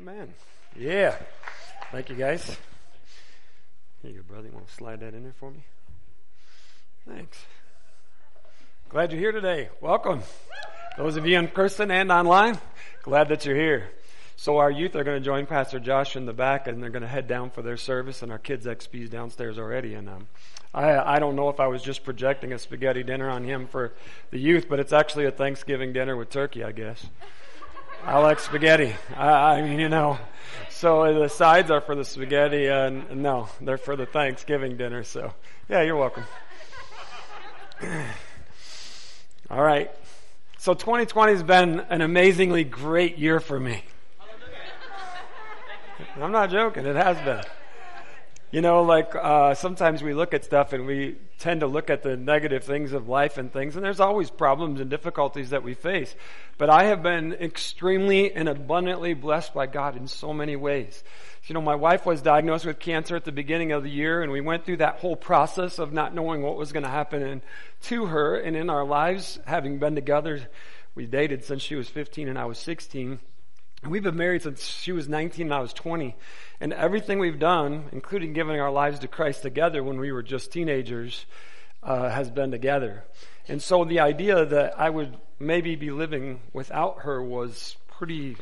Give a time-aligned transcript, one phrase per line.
[0.00, 0.32] Amen.
[0.78, 1.14] Yeah.
[1.92, 2.46] Thank you, guys.
[4.00, 4.48] Here you go, brother.
[4.48, 5.62] You want to slide that in there for me?
[7.06, 7.44] Thanks.
[8.88, 9.68] Glad you're here today.
[9.82, 10.22] Welcome.
[10.96, 12.58] Those of you in person and online,
[13.02, 13.90] glad that you're here.
[14.36, 17.02] So our youth are going to join Pastor Josh in the back, and they're going
[17.02, 19.92] to head down for their service, and our kids XP's downstairs already.
[19.92, 20.28] And um,
[20.72, 23.92] I, I don't know if I was just projecting a spaghetti dinner on him for
[24.30, 27.06] the youth, but it's actually a Thanksgiving dinner with turkey, I guess.
[28.04, 28.94] I like spaghetti.
[29.16, 30.18] I, I mean, you know.
[30.70, 35.04] So the sides are for the spaghetti, and no, they're for the Thanksgiving dinner.
[35.04, 35.34] So,
[35.68, 36.24] yeah, you're welcome.
[39.50, 39.90] All right.
[40.58, 43.82] So 2020 has been an amazingly great year for me.
[46.20, 46.86] I'm not joking.
[46.86, 47.42] It has been.
[48.52, 52.02] You know, like uh, sometimes we look at stuff and we tend to look at
[52.02, 55.74] the negative things of life and things, and there's always problems and difficulties that we
[55.74, 56.16] face.
[56.58, 61.04] But I have been extremely and abundantly blessed by God in so many ways.
[61.44, 64.32] You know, my wife was diagnosed with cancer at the beginning of the year, and
[64.32, 67.42] we went through that whole process of not knowing what was going to happen and
[67.82, 70.48] to her and in our lives, having been together.
[70.96, 73.20] We dated since she was 15 and I was 16.
[73.86, 76.14] We've been married since she was 19 and I was 20.
[76.60, 80.52] And everything we've done, including giving our lives to Christ together when we were just
[80.52, 81.24] teenagers,
[81.82, 83.04] uh, has been together.
[83.48, 88.36] And so the idea that I would maybe be living without her was pretty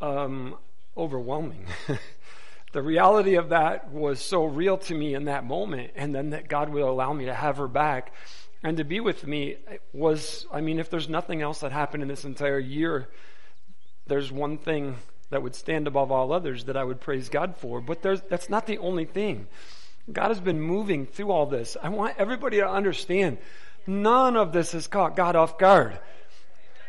[0.00, 0.56] um,
[0.96, 1.66] overwhelming.
[2.72, 6.48] the reality of that was so real to me in that moment, and then that
[6.48, 8.12] God would allow me to have her back
[8.64, 9.56] and to be with me
[9.92, 13.08] was, I mean, if there's nothing else that happened in this entire year,
[14.06, 14.96] there's one thing
[15.30, 18.66] that would stand above all others that I would praise God for, but that's not
[18.66, 19.46] the only thing.
[20.12, 21.76] God has been moving through all this.
[21.82, 23.38] I want everybody to understand
[23.86, 25.98] none of this has caught God off guard.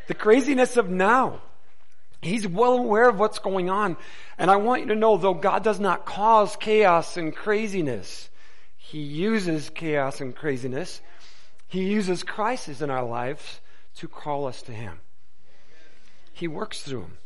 [0.07, 1.41] The craziness of now.
[2.21, 3.97] He's well aware of what's going on.
[4.37, 8.29] And I want you to know, though God does not cause chaos and craziness,
[8.77, 11.01] He uses chaos and craziness.
[11.67, 13.59] He uses crisis in our lives
[13.97, 14.99] to call us to Him.
[16.33, 17.17] He works through them.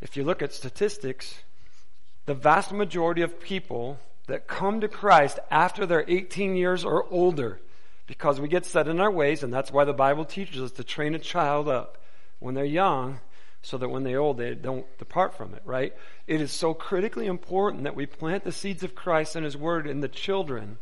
[0.00, 1.42] If you look at statistics,
[2.26, 7.60] the vast majority of people that come to Christ after they're 18 years or older,
[8.06, 10.84] because we get set in our ways, and that's why the Bible teaches us to
[10.84, 11.98] train a child up
[12.38, 13.20] when they're young
[13.62, 15.94] so that when they're old they don't depart from it, right?
[16.26, 19.86] It is so critically important that we plant the seeds of Christ and His Word
[19.86, 20.76] in the children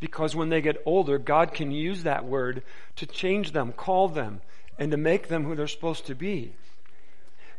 [0.00, 2.62] because when they get older, God can use that Word
[2.96, 4.40] to change them, call them,
[4.78, 6.54] and to make them who they're supposed to be.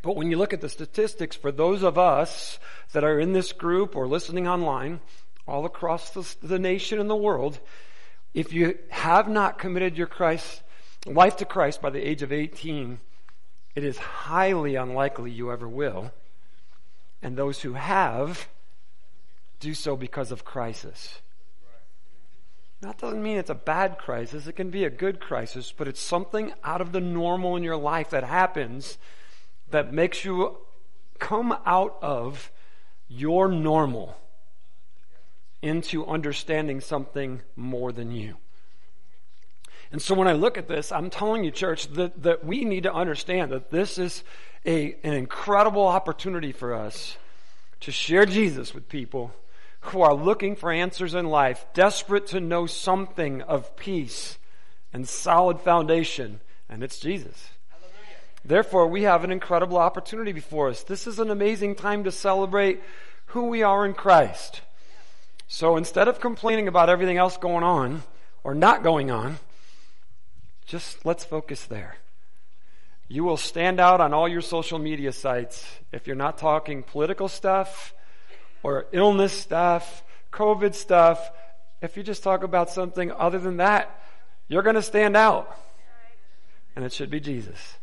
[0.01, 2.59] But when you look at the statistics for those of us
[2.93, 5.01] that are in this group or listening online,
[5.47, 7.59] all across the, the nation and the world,
[8.33, 10.61] if you have not committed your Christ,
[11.05, 12.99] life to Christ by the age of 18,
[13.75, 16.11] it is highly unlikely you ever will.
[17.21, 18.47] And those who have
[19.59, 21.19] do so because of crisis.
[22.81, 24.47] That doesn't mean it's a bad crisis.
[24.47, 27.75] It can be a good crisis, but it's something out of the normal in your
[27.75, 28.97] life that happens
[29.71, 30.57] that makes you
[31.19, 32.51] come out of
[33.07, 34.17] your normal
[35.61, 38.37] into understanding something more than you.
[39.91, 42.83] And so when I look at this, I'm telling you, church, that, that we need
[42.83, 44.23] to understand that this is
[44.65, 47.17] a, an incredible opportunity for us
[47.81, 49.33] to share Jesus with people
[49.81, 54.37] who are looking for answers in life, desperate to know something of peace
[54.93, 57.49] and solid foundation, and it's Jesus.
[58.49, 60.81] Therefore, we have an incredible opportunity before us.
[60.81, 62.81] This is an amazing time to celebrate
[63.27, 64.61] who we are in Christ.
[65.47, 68.01] So instead of complaining about everything else going on
[68.43, 69.37] or not going on,
[70.65, 71.97] just let's focus there.
[73.07, 77.27] You will stand out on all your social media sites if you're not talking political
[77.27, 77.93] stuff
[78.63, 81.29] or illness stuff, COVID stuff.
[81.83, 83.95] If you just talk about something other than that,
[84.47, 85.55] you're going to stand out.
[86.75, 87.75] And it should be Jesus.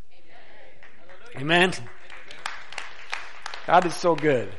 [1.38, 1.72] Amen.
[3.66, 4.50] God is so good.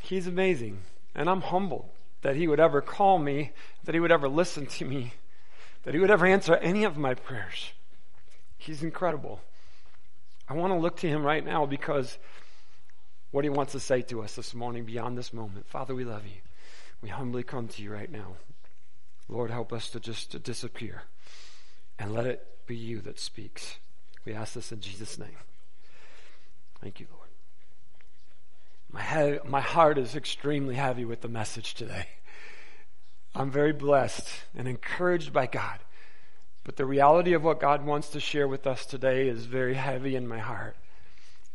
[0.00, 0.78] He's amazing.
[1.14, 1.88] And I'm humbled
[2.22, 3.52] that He would ever call me,
[3.84, 5.12] that He would ever listen to me,
[5.84, 7.72] that He would ever answer any of my prayers.
[8.58, 9.40] He's incredible.
[10.48, 12.18] I want to look to Him right now because
[13.30, 15.68] what He wants to say to us this morning beyond this moment.
[15.68, 16.40] Father, we love you.
[17.00, 18.36] We humbly come to you right now.
[19.28, 21.02] Lord, help us to just to disappear
[21.96, 23.76] and let it be you that speaks.
[24.24, 25.36] We ask this in Jesus' name.
[26.80, 27.28] Thank you, Lord.
[28.92, 32.06] My, my heart is extremely heavy with the message today.
[33.34, 35.80] I'm very blessed and encouraged by God.
[36.64, 40.16] But the reality of what God wants to share with us today is very heavy
[40.16, 40.76] in my heart.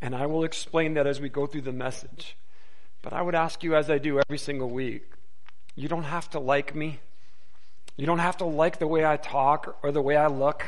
[0.00, 2.36] And I will explain that as we go through the message.
[3.02, 5.04] But I would ask you, as I do every single week,
[5.74, 7.00] you don't have to like me.
[7.96, 10.64] You don't have to like the way I talk or the way I look.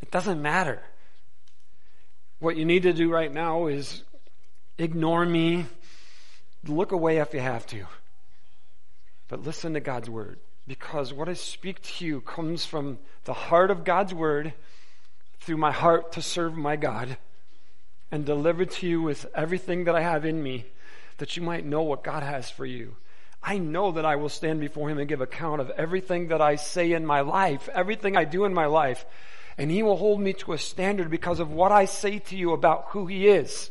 [0.00, 0.82] It doesn't matter.
[2.44, 4.02] What you need to do right now is
[4.76, 5.64] ignore me,
[6.66, 7.86] look away if you have to.
[9.28, 10.40] But listen to God's word.
[10.66, 14.52] Because what I speak to you comes from the heart of God's word
[15.40, 17.16] through my heart to serve my God
[18.10, 20.66] and deliver to you with everything that I have in me
[21.16, 22.94] that you might know what God has for you.
[23.42, 26.56] I know that I will stand before Him and give account of everything that I
[26.56, 29.06] say in my life, everything I do in my life.
[29.56, 32.52] And He will hold me to a standard because of what I say to you
[32.52, 33.70] about who He is.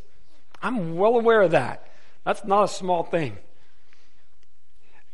[0.61, 1.87] I'm well aware of that.
[2.23, 3.37] That's not a small thing.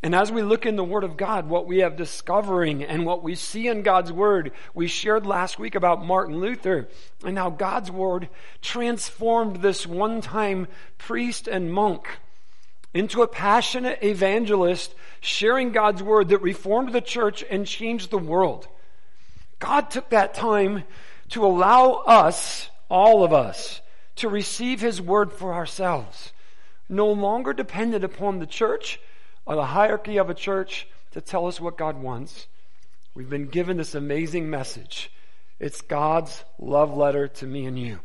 [0.01, 3.21] And as we look in the Word of God, what we have discovering and what
[3.21, 6.87] we see in God's Word, we shared last week about Martin Luther
[7.25, 8.29] and how God's Word
[8.61, 10.67] transformed this one time
[10.97, 12.19] priest and monk
[12.93, 18.69] into a passionate evangelist sharing God's Word that reformed the church and changed the world.
[19.59, 20.83] God took that time
[21.29, 23.81] to allow us, all of us,
[24.15, 26.31] to receive His Word for ourselves.
[26.87, 28.99] No longer dependent upon the church,
[29.45, 32.47] or the hierarchy of a church to tell us what God wants.
[33.13, 35.11] We've been given this amazing message.
[35.59, 37.99] It's God's love letter to me and you.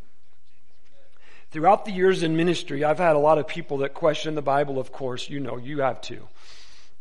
[1.50, 4.78] Throughout the years in ministry, I've had a lot of people that question the Bible,
[4.78, 5.30] of course.
[5.30, 6.26] You know, you have too.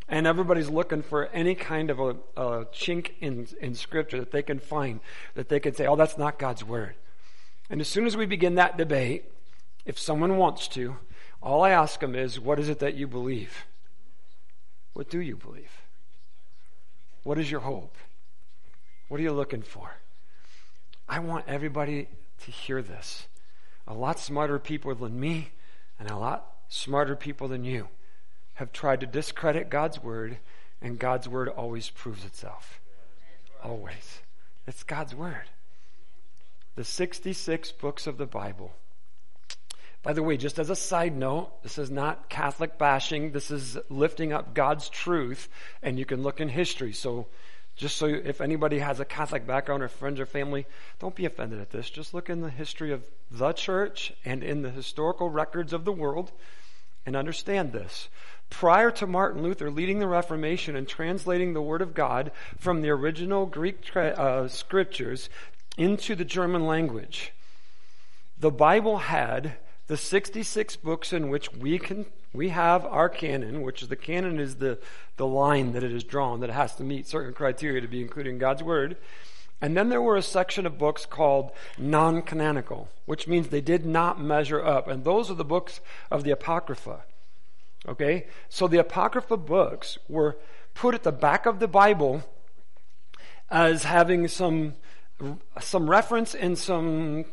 [0.08, 4.44] And everybody's looking for any kind of a, a chink in, in Scripture that they
[4.44, 5.00] can find
[5.36, 6.96] that they can say, oh, that's not God's Word.
[7.70, 9.26] And as soon as we begin that debate,
[9.86, 10.98] if someone wants to,
[11.42, 13.66] all I ask them is, what is it that you believe?
[14.94, 15.72] What do you believe?
[17.24, 17.98] What is your hope?
[19.08, 19.96] What are you looking for?
[21.08, 22.08] I want everybody
[22.46, 23.28] to hear this.
[23.88, 25.52] A lot smarter people than me
[26.00, 27.88] and a lot smarter people than you
[28.56, 30.38] have tried to discredit God's word,
[30.82, 32.80] and God's word always proves itself.
[33.64, 34.22] Always.
[34.68, 35.50] It's God's word.
[36.76, 38.74] The 66 books of the Bible
[40.04, 43.32] by the way, just as a side note, this is not Catholic bashing.
[43.32, 45.48] This is lifting up God's truth,
[45.82, 46.92] and you can look in history.
[46.92, 47.28] So,
[47.78, 50.66] just so if anybody has a Catholic background or friends or family,
[51.00, 51.90] don't be offended at this.
[51.90, 55.92] Just look in the history of the church and in the historical records of the
[55.94, 56.34] world
[57.06, 58.10] and understand this.
[58.54, 62.90] Prior to Martin Luther leading the Reformation and translating the Word of God from the
[62.92, 65.28] original Greek uh, scriptures
[65.76, 67.34] into the German language,
[68.40, 69.56] the Bible had
[69.88, 74.40] the 66 books in which we can we have our canon, which is the canon
[74.40, 74.78] is the,
[75.18, 78.02] the line that it is drawn that it has to meet certain criteria to be
[78.02, 78.98] included in God's Word.
[79.62, 83.84] And then there were a section of books called non canonical, which means they did
[83.84, 84.88] not measure up.
[84.88, 85.80] And those are the books
[86.12, 87.04] of the Apocrypha.
[87.88, 88.28] Okay?
[88.50, 90.38] So the Apocrypha books were
[90.74, 92.24] put at the back of the Bible
[93.50, 94.74] as having some,
[95.60, 97.26] some reference and some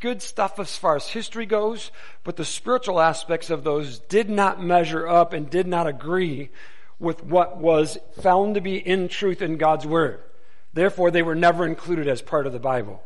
[0.00, 1.92] good stuff as far as history goes,
[2.24, 6.50] but the spiritual aspects of those did not measure up and did not agree
[6.98, 10.20] with what was found to be in truth in God's Word.
[10.72, 13.02] Therefore, they were never included as part of the Bible.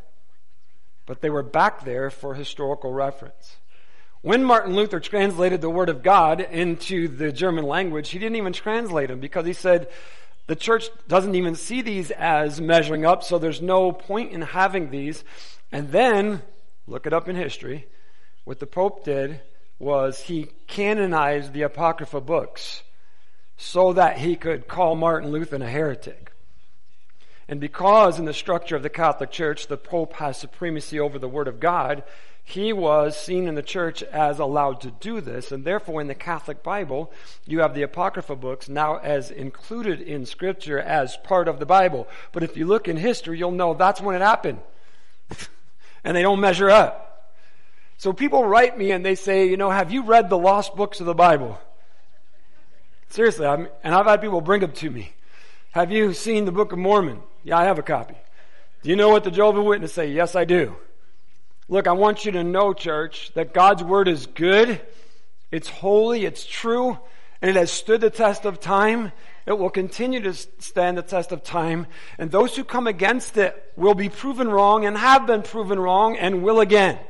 [1.05, 3.57] But they were back there for historical reference.
[4.27, 8.53] When Martin Luther translated the Word of God into the German language, he didn't even
[8.53, 9.89] translate them because he said,
[10.49, 14.91] the church doesn't even see these as measuring up, so there's no point in having
[14.91, 15.23] these.
[15.71, 16.43] And then
[16.89, 17.87] Look it up in history.
[18.45, 19.41] What the Pope did
[19.79, 22.83] was he canonized the Apocrypha books
[23.57, 26.33] so that he could call Martin Luther a heretic.
[27.49, 31.29] And because in the structure of the Catholic Church the Pope has supremacy over the
[31.29, 32.05] Word of God,
[32.49, 36.15] he was seen in the church as allowed to do this, and therefore in the
[36.15, 37.13] Catholic Bible,
[37.45, 42.07] you have the Apocrypha books now as included in Scripture as part of the Bible.
[42.31, 44.61] But if you look in history, you'll know that's when it happened.
[46.05, 47.35] and they don't measure up.
[47.99, 51.01] So people write me and they say, you know, have you read the lost books
[51.01, 51.59] of the Bible?
[53.09, 55.15] Seriously, I'm, and I've had people bring them to me.
[55.73, 57.25] Have you seen the Book of Mormon?
[57.43, 58.15] Yeah, I have a copy.
[58.85, 60.13] Do you know what the Jehovah's Witness say?
[60.13, 60.77] Yes, I do.
[61.69, 64.81] Look, I want you to know, church, that God's Word is good,
[65.51, 66.97] it's holy, it's true,
[67.43, 69.11] and it has stood the test of time,
[69.47, 73.73] it will continue to stand the test of time, and those who come against it
[73.75, 77.01] will be proven wrong and have been proven wrong and will again.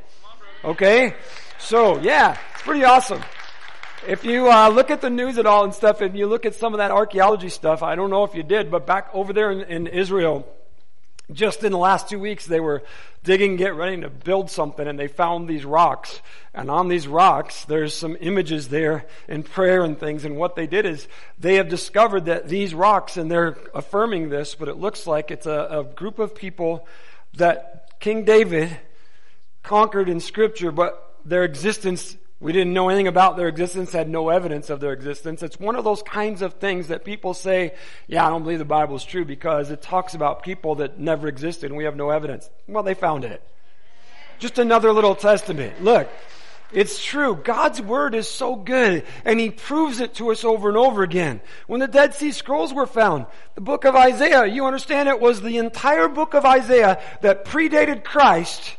[0.64, 1.14] Okay?
[1.58, 3.22] So, yeah, it's pretty awesome.
[4.08, 6.54] If you uh, look at the news at all and stuff, and you look at
[6.54, 9.50] some of that archaeology stuff, I don't know if you did, but back over there
[9.50, 10.48] in, in Israel,
[11.32, 12.84] just in the last two weeks, they were
[13.24, 16.20] digging, get ready to build something, and they found these rocks.
[16.54, 20.24] And on these rocks, there's some images there and prayer and things.
[20.24, 24.54] And what they did is they have discovered that these rocks, and they're affirming this,
[24.54, 26.86] but it looks like it's a, a group of people
[27.34, 28.76] that King David
[29.64, 34.28] conquered in Scripture, but their existence we didn't know anything about their existence, had no
[34.28, 35.42] evidence of their existence.
[35.42, 37.74] It's one of those kinds of things that people say,
[38.06, 41.26] yeah, I don't believe the Bible is true because it talks about people that never
[41.26, 42.48] existed and we have no evidence.
[42.68, 43.42] Well, they found it.
[44.38, 45.82] Just another little testament.
[45.82, 46.08] Look,
[46.72, 47.34] it's true.
[47.34, 51.40] God's word is so good and he proves it to us over and over again.
[51.66, 53.26] When the Dead Sea Scrolls were found,
[53.56, 58.04] the book of Isaiah, you understand it was the entire book of Isaiah that predated
[58.04, 58.76] Christ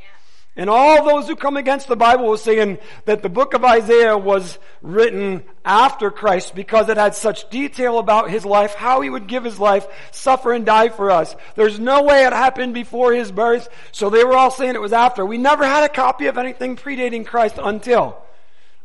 [0.58, 4.18] and all those who come against the Bible were saying that the book of Isaiah
[4.18, 9.28] was written after Christ because it had such detail about his life, how he would
[9.28, 11.36] give his life, suffer and die for us.
[11.56, 14.94] There's no way it happened before his birth, so they were all saying it was
[14.94, 15.26] after.
[15.26, 18.18] We never had a copy of anything predating Christ until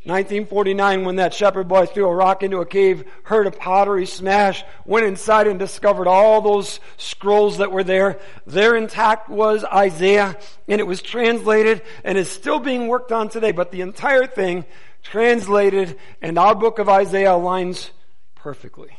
[0.04, 4.64] 1949 when that shepherd boy threw a rock into a cave, heard a pottery smash,
[4.84, 8.18] went inside and discovered all those scrolls that were there.
[8.44, 13.52] There intact was Isaiah and it was translated and is still being worked on today,
[13.52, 14.64] but the entire thing
[15.04, 17.90] translated and our book of Isaiah aligns
[18.34, 18.90] perfectly.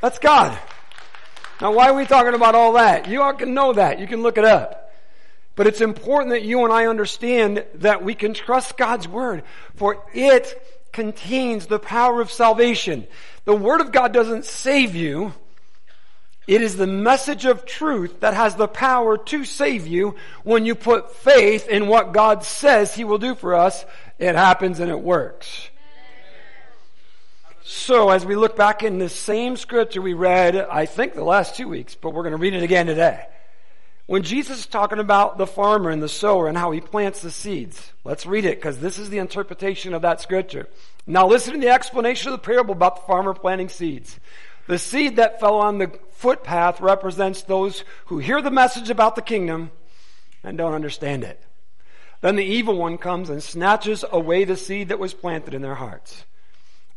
[0.00, 0.56] That's God.
[1.60, 3.08] Now why are we talking about all that?
[3.08, 3.98] You all can know that.
[3.98, 4.89] You can look it up.
[5.60, 9.42] But it's important that you and I understand that we can trust God's Word,
[9.74, 10.58] for it
[10.90, 13.06] contains the power of salvation.
[13.44, 15.34] The Word of God doesn't save you.
[16.46, 20.74] It is the message of truth that has the power to save you when you
[20.74, 23.84] put faith in what God says He will do for us.
[24.18, 25.68] It happens and it works.
[27.64, 31.54] So as we look back in the same scripture we read, I think the last
[31.54, 33.26] two weeks, but we're going to read it again today.
[34.10, 37.30] When Jesus is talking about the farmer and the sower and how he plants the
[37.30, 40.66] seeds, let's read it because this is the interpretation of that scripture.
[41.06, 44.18] Now listen to the explanation of the parable about the farmer planting seeds.
[44.66, 49.22] The seed that fell on the footpath represents those who hear the message about the
[49.22, 49.70] kingdom
[50.42, 51.40] and don't understand it.
[52.20, 55.76] Then the evil one comes and snatches away the seed that was planted in their
[55.76, 56.24] hearts.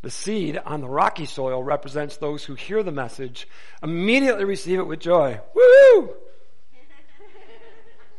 [0.01, 3.48] The seed on the rocky soil represents those who hear the message,
[3.84, 5.39] immediately receive it with joy.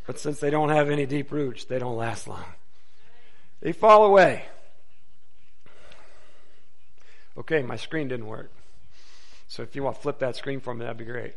[0.06, 2.44] But since they don't have any deep roots, they don't last long.
[3.60, 4.44] They fall away.
[7.36, 8.50] Okay, my screen didn't work.
[9.48, 11.34] So if you want to flip that screen for me, that'd be great.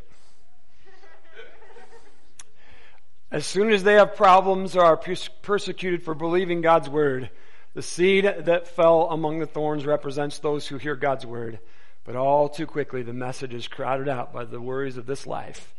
[3.29, 4.97] As soon as they have problems or are
[5.41, 7.29] persecuted for believing God's word,
[7.73, 11.59] the seed that fell among the thorns represents those who hear God's word.
[12.05, 15.73] But all too quickly, the message is crowded out by the worries of this life,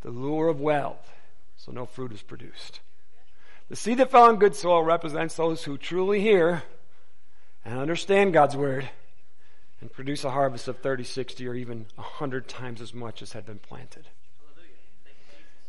[0.00, 1.13] the lure of wealth,
[1.64, 2.80] so no fruit is produced.
[3.70, 6.62] The seed that fell on good soil represents those who truly hear
[7.64, 8.90] and understand God's word
[9.80, 13.46] and produce a harvest of 30, 60, or even 100 times as much as had
[13.46, 14.06] been planted.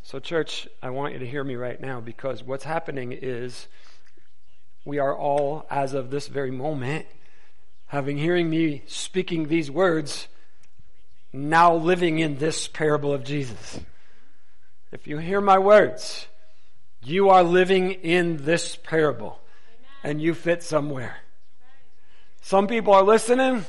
[0.04, 3.68] So, church, I want you to hear me right now because what's happening is
[4.84, 7.06] we are all, as of this very moment,
[7.88, 10.28] having hearing me speaking these words,
[11.32, 13.80] now living in this parable of Jesus.
[14.96, 16.26] If you hear my words,
[17.04, 19.42] you are living in this parable
[20.06, 21.18] and you fit somewhere.
[22.40, 23.66] Some people are listening,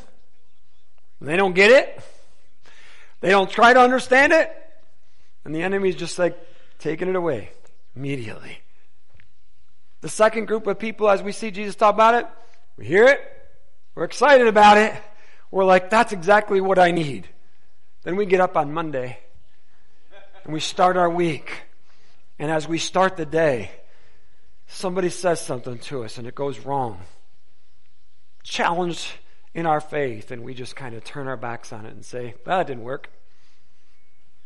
[1.20, 2.00] they don't get it,
[3.20, 4.52] they don't try to understand it,
[5.44, 6.38] and the enemy is just like
[6.78, 7.50] taking it away
[7.96, 8.60] immediately.
[10.02, 12.26] The second group of people, as we see Jesus talk about it,
[12.78, 13.20] we hear it,
[13.96, 14.94] we're excited about it,
[15.50, 17.28] we're like, that's exactly what I need.
[18.04, 19.18] Then we get up on Monday
[20.46, 21.64] and we start our week.
[22.38, 23.72] And as we start the day,
[24.68, 27.00] somebody says something to us and it goes wrong.
[28.44, 29.10] Challenged
[29.54, 32.34] in our faith, and we just kind of turn our backs on it and say,
[32.44, 33.10] well, that didn't work.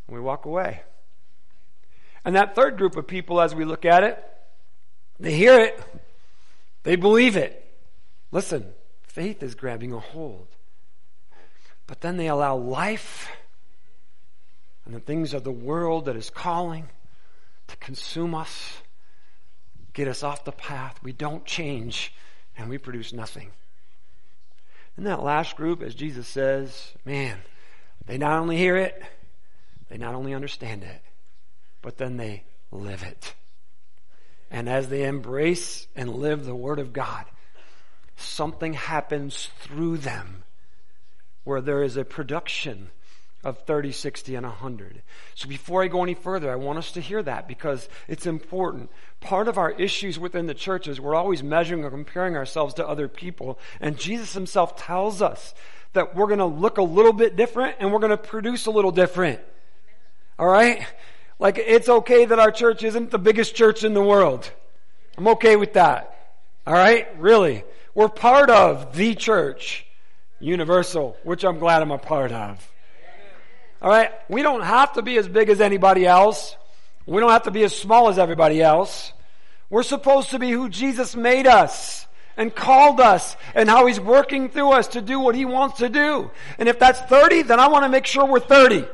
[0.07, 0.83] And we walk away.
[2.25, 4.25] And that third group of people, as we look at it,
[5.19, 5.78] they hear it,
[6.85, 7.62] they believe it.
[8.30, 10.49] Listen, faith is grabbing a hold.
[11.87, 13.28] But then they allow life
[14.91, 16.89] and the things of the world that is calling
[17.69, 18.79] to consume us,
[19.93, 20.99] get us off the path.
[21.01, 22.13] We don't change
[22.59, 23.53] and we produce nothing.
[24.99, 27.39] In that last group, as Jesus says, man,
[28.07, 29.01] they not only hear it,
[29.89, 31.03] they not only understand it,
[31.83, 32.43] but then they
[32.73, 33.35] live it.
[34.51, 37.27] And as they embrace and live the Word of God,
[38.17, 40.43] something happens through them
[41.45, 42.91] where there is a production
[43.43, 45.03] of 30, 60, and 100.
[45.35, 48.91] So before I go any further, I want us to hear that because it's important.
[49.21, 52.87] Part of our issues within the church is we're always measuring or comparing ourselves to
[52.87, 53.59] other people.
[53.81, 55.55] And Jesus himself tells us
[55.95, 58.71] that we're going to look a little bit different and we're going to produce a
[58.71, 59.41] little different.
[60.39, 60.87] All right?
[61.39, 64.51] Like it's okay that our church isn't the biggest church in the world.
[65.17, 66.35] I'm okay with that.
[66.67, 67.09] All right?
[67.19, 67.65] Really.
[67.95, 69.87] We're part of the church,
[70.39, 72.70] universal, which I'm glad I'm a part of.
[73.83, 74.11] All right?
[74.29, 76.57] We don't have to be as big as anybody else.
[77.07, 79.13] We don't have to be as small as everybody else.
[79.69, 82.07] We're supposed to be who Jesus made us
[82.37, 85.89] and called us and how he's working through us to do what he wants to
[85.89, 86.31] do.
[86.59, 88.85] And if that's 30, then I want to make sure we're 30.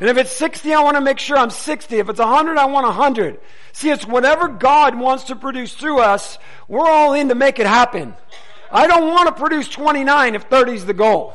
[0.00, 1.98] And if it's 60, I want to make sure I'm 60.
[1.98, 3.40] If it's 100, I want 100.
[3.72, 7.66] See, it's whatever God wants to produce through us, we're all in to make it
[7.66, 8.14] happen.
[8.70, 11.34] I don't want to produce 29 if 30 is the goal.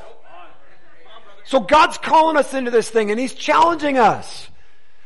[1.49, 4.49] So God's calling us into this thing and He's challenging us.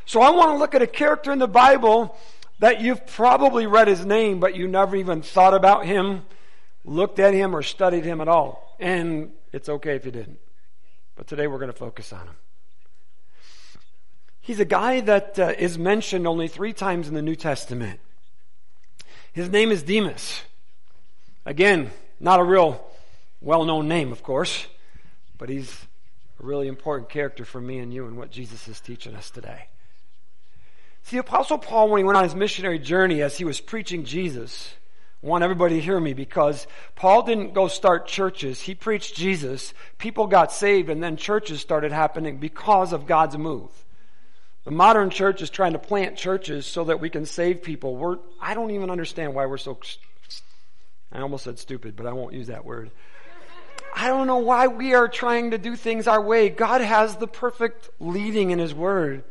[0.06, 2.18] So I want to look at a character in the Bible
[2.60, 6.24] that you've probably read his name, but you never even thought about him,
[6.84, 8.76] looked at him, or studied him at all.
[8.78, 10.38] And it's okay if you didn't.
[11.16, 12.36] But today we're going to focus on him.
[14.42, 18.02] He's a guy that uh, is mentioned only three times in the New Testament.
[19.32, 20.42] His name is Demas.
[21.46, 22.86] Again, not a real
[23.40, 24.68] well known name, of course,
[25.38, 25.74] but he's
[26.44, 29.68] really important character for me and you and what Jesus is teaching us today.
[31.04, 34.74] See, Apostle Paul, when he went on his missionary journey as he was preaching Jesus,
[35.22, 38.62] want everybody to hear me because Paul didn't go start churches.
[38.62, 39.74] He preached Jesus.
[39.98, 43.72] People got saved and then churches started happening because of God's move.
[44.66, 47.96] The modern church is trying to plant churches so that we can save people.
[47.96, 49.78] We're, I don't even understand why we're so,
[51.12, 52.92] I almost said stupid, but I won't use that word.
[53.96, 56.50] I don't know why we are trying to do things our way.
[56.50, 59.24] God has the perfect leading in His Word.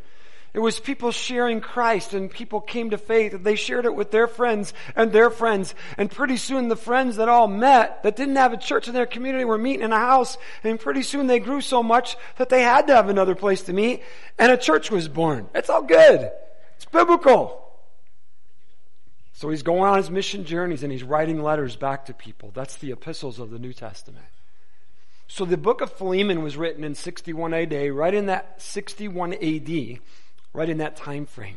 [0.54, 4.10] It was people sharing Christ and people came to faith and they shared it with
[4.10, 5.74] their friends and their friends.
[5.96, 9.06] And pretty soon the friends that all met that didn't have a church in their
[9.06, 10.36] community were meeting in a house.
[10.62, 13.72] And pretty soon they grew so much that they had to have another place to
[13.72, 14.02] meet
[14.38, 15.48] and a church was born.
[15.54, 16.30] It's all good.
[16.76, 17.58] It's biblical.
[19.32, 22.50] So he's going on his mission journeys and he's writing letters back to people.
[22.52, 24.26] That's the epistles of the New Testament.
[25.34, 29.98] So the book of Philemon was written in 61 AD, right in that 61 AD,
[30.52, 31.56] right in that time frame.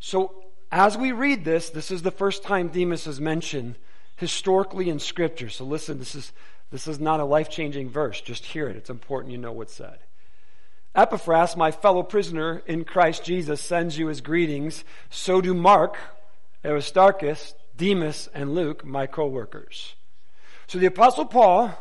[0.00, 3.76] So as we read this, this is the first time Demas is mentioned
[4.16, 5.50] historically in Scripture.
[5.50, 6.32] So listen, this is
[6.72, 8.20] this is not a life-changing verse.
[8.20, 8.74] Just hear it.
[8.74, 10.00] It's important you know what's said.
[10.96, 14.82] Epaphras, my fellow prisoner in Christ Jesus, sends you his greetings.
[15.10, 15.96] So do Mark,
[16.64, 19.94] Aristarchus, Demas, and Luke, my co-workers.
[20.66, 21.72] So the apostle Paul,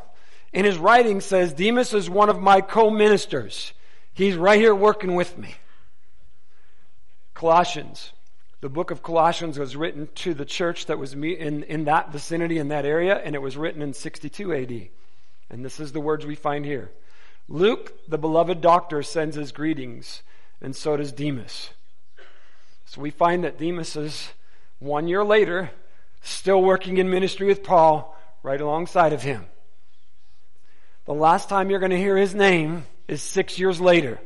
[0.53, 3.73] in his writing says, Demas is one of my co-ministers.
[4.13, 5.55] He's right here working with me.
[7.33, 8.13] Colossians.
[8.61, 12.59] The book of Colossians was written to the church that was in, in that vicinity,
[12.59, 14.89] in that area, and it was written in 62 AD.
[15.49, 16.91] And this is the words we find here.
[17.49, 20.21] Luke, the beloved doctor, sends his greetings,
[20.61, 21.71] and so does Demas.
[22.85, 24.29] So we find that Demas is
[24.79, 25.71] one year later
[26.21, 29.47] still working in ministry with Paul right alongside of him.
[31.05, 34.19] The last time you're going to hear his name is six years later.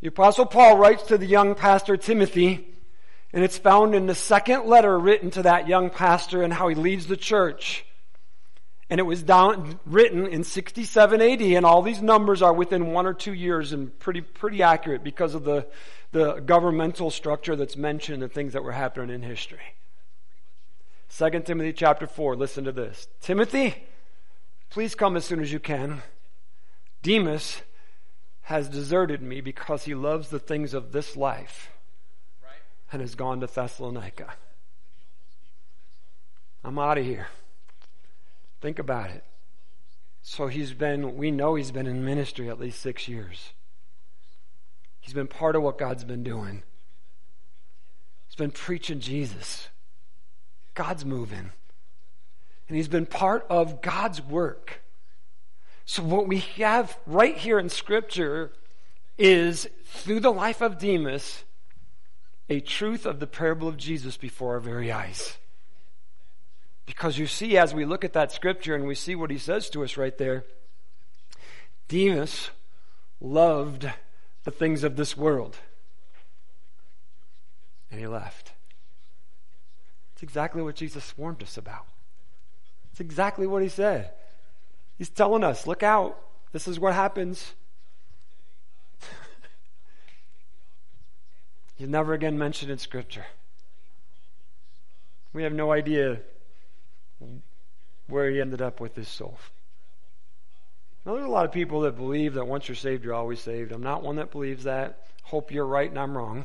[0.00, 2.74] The apostle Paul writes to the young pastor Timothy,
[3.32, 6.74] and it's found in the second letter written to that young pastor and how he
[6.74, 7.86] leads the church.
[8.90, 13.06] And it was down, written in 67 AD, and all these numbers are within one
[13.06, 15.66] or two years and pretty, pretty accurate because of the,
[16.12, 19.60] the governmental structure that's mentioned and things that were happening in history.
[21.16, 23.08] 2 Timothy chapter 4, listen to this.
[23.20, 23.84] Timothy,
[24.70, 26.02] please come as soon as you can.
[27.02, 27.62] Demas,
[28.50, 31.70] has deserted me because he loves the things of this life
[32.90, 34.34] and has gone to Thessalonica.
[36.64, 37.28] I'm out of here.
[38.60, 39.22] Think about it.
[40.22, 43.52] So he's been, we know he's been in ministry at least six years.
[45.00, 46.64] He's been part of what God's been doing.
[48.26, 49.68] He's been preaching Jesus.
[50.74, 51.52] God's moving.
[52.70, 54.80] And he's been part of God's work.
[55.86, 58.52] So, what we have right here in Scripture
[59.18, 61.42] is through the life of Demas,
[62.48, 65.36] a truth of the parable of Jesus before our very eyes.
[66.86, 69.68] Because you see, as we look at that scripture and we see what he says
[69.70, 70.44] to us right there,
[71.88, 72.50] Demas
[73.20, 73.90] loved
[74.44, 75.56] the things of this world.
[77.90, 78.52] And he left.
[80.14, 81.86] It's exactly what Jesus warned us about.
[83.00, 84.10] It's exactly what he said.
[84.98, 86.20] He's telling us, look out.
[86.52, 87.54] This is what happens.
[91.76, 93.24] He's never again mentioned in Scripture.
[95.32, 96.20] We have no idea
[98.06, 99.38] where he ended up with his soul.
[101.06, 103.72] Now, there's a lot of people that believe that once you're saved, you're always saved.
[103.72, 105.06] I'm not one that believes that.
[105.22, 106.44] Hope you're right and I'm wrong.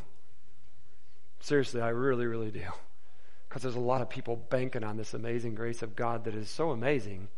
[1.42, 2.64] Seriously, I really, really do.
[3.56, 6.50] Because there's a lot of people banking on this amazing grace of God that is
[6.50, 7.30] so amazing.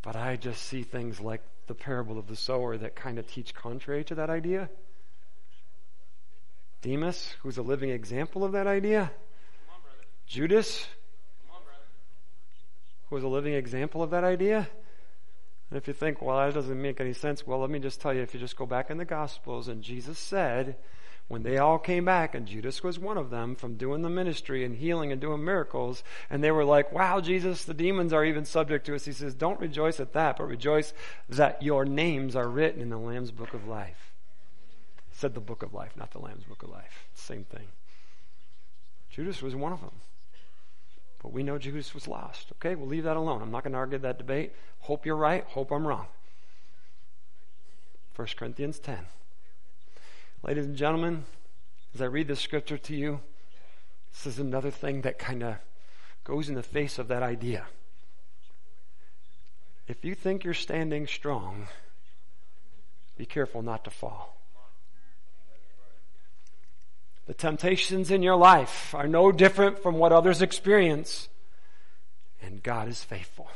[0.00, 3.52] But I just see things like the parable of the sower that kind of teach
[3.52, 4.70] contrary to that idea.
[6.80, 9.10] Demas, who's a living example of that idea.
[10.28, 10.86] Judas,
[13.08, 14.68] who was a living example of that idea.
[15.70, 18.14] And if you think, well, that doesn't make any sense, well, let me just tell
[18.14, 20.76] you, if you just go back in the Gospels, and Jesus said,
[21.28, 24.64] when they all came back, and Judas was one of them from doing the ministry
[24.64, 28.44] and healing and doing miracles, and they were like, wow, Jesus, the demons are even
[28.44, 29.04] subject to us.
[29.04, 30.92] He says, don't rejoice at that, but rejoice
[31.28, 34.12] that your names are written in the Lamb's book of life.
[35.10, 37.08] said the book of life, not the Lamb's book of life.
[37.14, 37.66] Same thing.
[39.10, 39.90] Judas was one of them.
[41.22, 42.52] But we know Judas was lost.
[42.52, 43.42] Okay, we'll leave that alone.
[43.42, 44.52] I'm not going to argue that debate.
[44.80, 45.44] Hope you're right.
[45.48, 46.06] Hope I'm wrong.
[48.14, 49.06] 1 Corinthians 10.
[50.46, 51.24] Ladies and gentlemen,
[51.92, 53.18] as I read this scripture to you,
[54.12, 55.56] this is another thing that kind of
[56.22, 57.64] goes in the face of that idea.
[59.88, 61.66] If you think you're standing strong,
[63.18, 64.36] be careful not to fall.
[67.26, 71.28] The temptations in your life are no different from what others experience.
[72.40, 73.48] And God is faithful.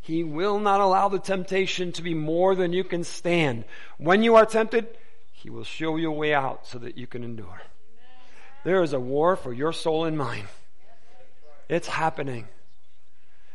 [0.00, 3.64] He will not allow the temptation to be more than you can stand.
[3.98, 4.86] When you are tempted,
[5.42, 7.62] He will show you a way out so that you can endure.
[8.62, 10.44] There is a war for your soul and mine.
[11.66, 12.46] It's happening.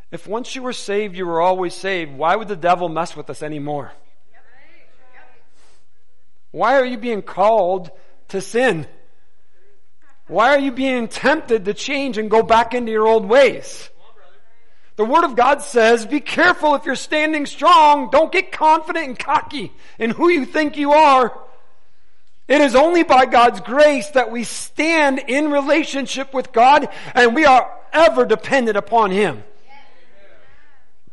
[0.10, 3.30] If once you were saved, you were always saved, why would the devil mess with
[3.30, 3.91] us anymore?
[6.50, 7.91] Why are you being called
[8.30, 8.88] to sin?
[10.26, 13.91] Why are you being tempted to change and go back into your old ways?
[14.95, 18.10] The Word of God says, be careful if you're standing strong.
[18.10, 21.44] Don't get confident and cocky in who you think you are.
[22.47, 27.45] It is only by God's grace that we stand in relationship with God and we
[27.45, 29.43] are ever dependent upon Him.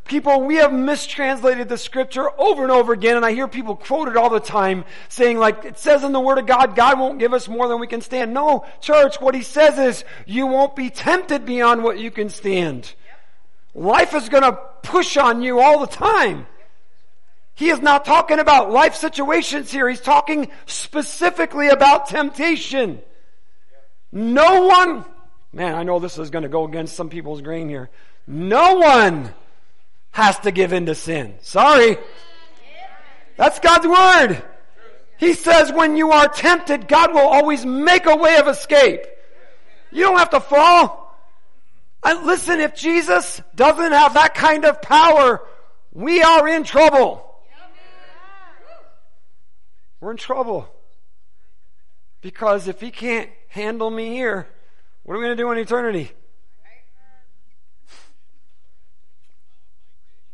[0.05, 4.09] People, we have mistranslated the scripture over and over again, and I hear people quote
[4.09, 7.19] it all the time, saying like, it says in the Word of God, God won't
[7.19, 8.33] give us more than we can stand.
[8.33, 12.93] No, church, what He says is, you won't be tempted beyond what you can stand.
[13.73, 16.47] Life is gonna push on you all the time.
[17.55, 19.87] He is not talking about life situations here.
[19.87, 23.01] He's talking specifically about temptation.
[24.11, 25.05] No one,
[25.51, 27.89] man, I know this is going to go against some people's grain here.
[28.25, 29.33] No one
[30.11, 31.35] has to give in to sin.
[31.41, 31.97] Sorry.
[33.37, 34.43] That's God's word.
[35.17, 39.01] He says when you are tempted, God will always make a way of escape.
[39.91, 41.17] You don't have to fall.
[42.03, 45.41] And listen, if Jesus doesn't have that kind of power,
[45.93, 47.32] we are in trouble.
[50.03, 50.67] We're in trouble.
[52.19, 54.49] Because if he can't handle me here,
[55.03, 56.11] what are we going to do in eternity?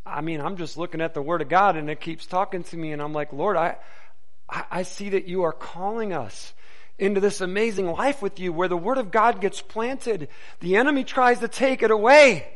[0.04, 2.76] I mean, I'm just looking at the Word of God and it keeps talking to
[2.76, 3.76] me, and I'm like, Lord, I,
[4.48, 6.52] I see that you are calling us
[6.98, 10.26] into this amazing life with you where the Word of God gets planted.
[10.58, 12.48] The enemy tries to take it away.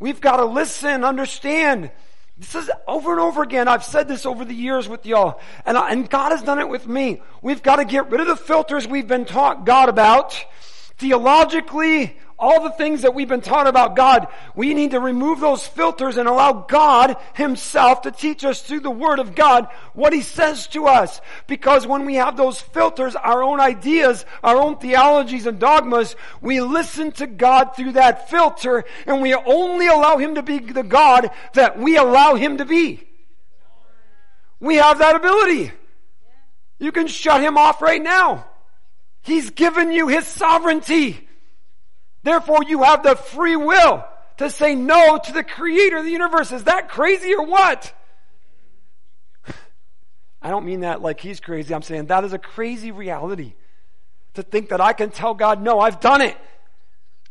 [0.00, 1.90] We've got to listen, understand.
[2.38, 3.66] This is over and over again.
[3.66, 5.40] I've said this over the years with y'all.
[5.66, 7.20] And, I, and God has done it with me.
[7.42, 10.44] We've got to get rid of the filters we've been taught God about.
[10.98, 15.66] Theologically, all the things that we've been taught about God, we need to remove those
[15.66, 20.22] filters and allow God Himself to teach us through the Word of God what He
[20.22, 21.20] says to us.
[21.48, 26.60] Because when we have those filters, our own ideas, our own theologies and dogmas, we
[26.60, 31.30] listen to God through that filter and we only allow Him to be the God
[31.54, 33.02] that we allow Him to be.
[34.60, 35.72] We have that ability.
[36.78, 38.46] You can shut Him off right now.
[39.22, 41.27] He's given you His sovereignty.
[42.28, 44.04] Therefore, you have the free will
[44.36, 46.52] to say no to the creator of the universe.
[46.52, 47.94] Is that crazy or what?
[50.42, 51.74] I don't mean that like he's crazy.
[51.74, 53.54] I'm saying that is a crazy reality.
[54.34, 56.36] To think that I can tell God, no, I've done it.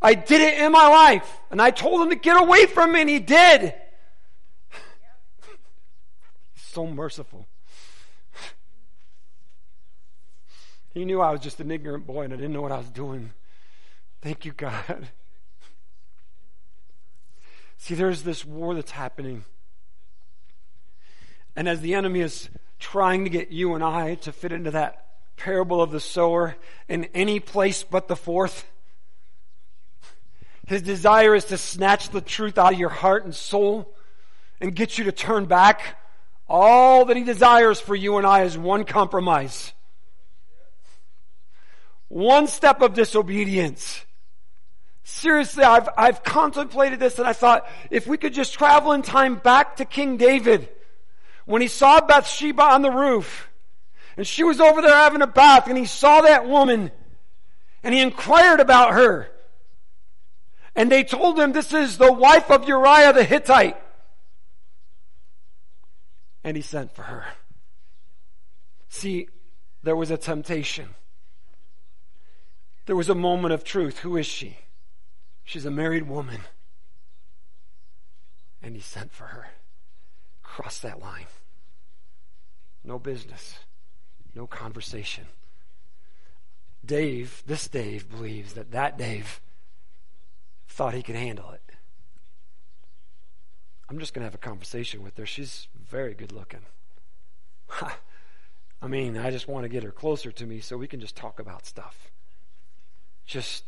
[0.02, 1.40] I did it in my life.
[1.52, 3.62] And I told him to get away from me and he did.
[6.54, 7.46] He's so merciful.
[10.92, 12.90] He knew I was just an ignorant boy and I didn't know what I was
[12.90, 13.30] doing.
[14.20, 15.08] Thank you, God.
[17.78, 19.44] See, there's this war that's happening.
[21.54, 25.06] And as the enemy is trying to get you and I to fit into that
[25.36, 26.56] parable of the sower
[26.88, 28.66] in any place but the fourth.
[30.66, 33.94] His desire is to snatch the truth out of your heart and soul
[34.60, 35.98] and get you to turn back.
[36.48, 39.72] All that he desires for you and I is one compromise.
[42.08, 44.04] One step of disobedience.
[45.08, 49.36] Seriously, I've, I've contemplated this and I thought, if we could just travel in time
[49.36, 50.68] back to King David,
[51.46, 53.48] when he saw Bathsheba on the roof,
[54.18, 56.90] and she was over there having a bath, and he saw that woman,
[57.82, 59.30] and he inquired about her.
[60.76, 63.78] And they told him, this is the wife of Uriah the Hittite.
[66.44, 67.24] And he sent for her.
[68.90, 69.28] See,
[69.82, 70.90] there was a temptation.
[72.84, 74.00] There was a moment of truth.
[74.00, 74.58] Who is she?
[75.48, 76.42] She's a married woman.
[78.62, 79.46] And he sent for her.
[80.42, 81.24] Cross that line.
[82.84, 83.60] No business.
[84.34, 85.24] No conversation.
[86.84, 89.40] Dave, this Dave, believes that that Dave
[90.68, 91.62] thought he could handle it.
[93.88, 95.24] I'm just going to have a conversation with her.
[95.24, 96.66] She's very good looking.
[98.82, 101.16] I mean, I just want to get her closer to me so we can just
[101.16, 102.10] talk about stuff.
[103.24, 103.64] Just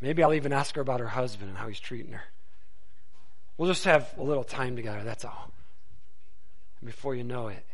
[0.00, 2.24] maybe I'll even ask her about her husband and how he's treating her.
[3.56, 5.50] We'll just have a little time together, that's all.
[6.80, 7.66] And before you know it,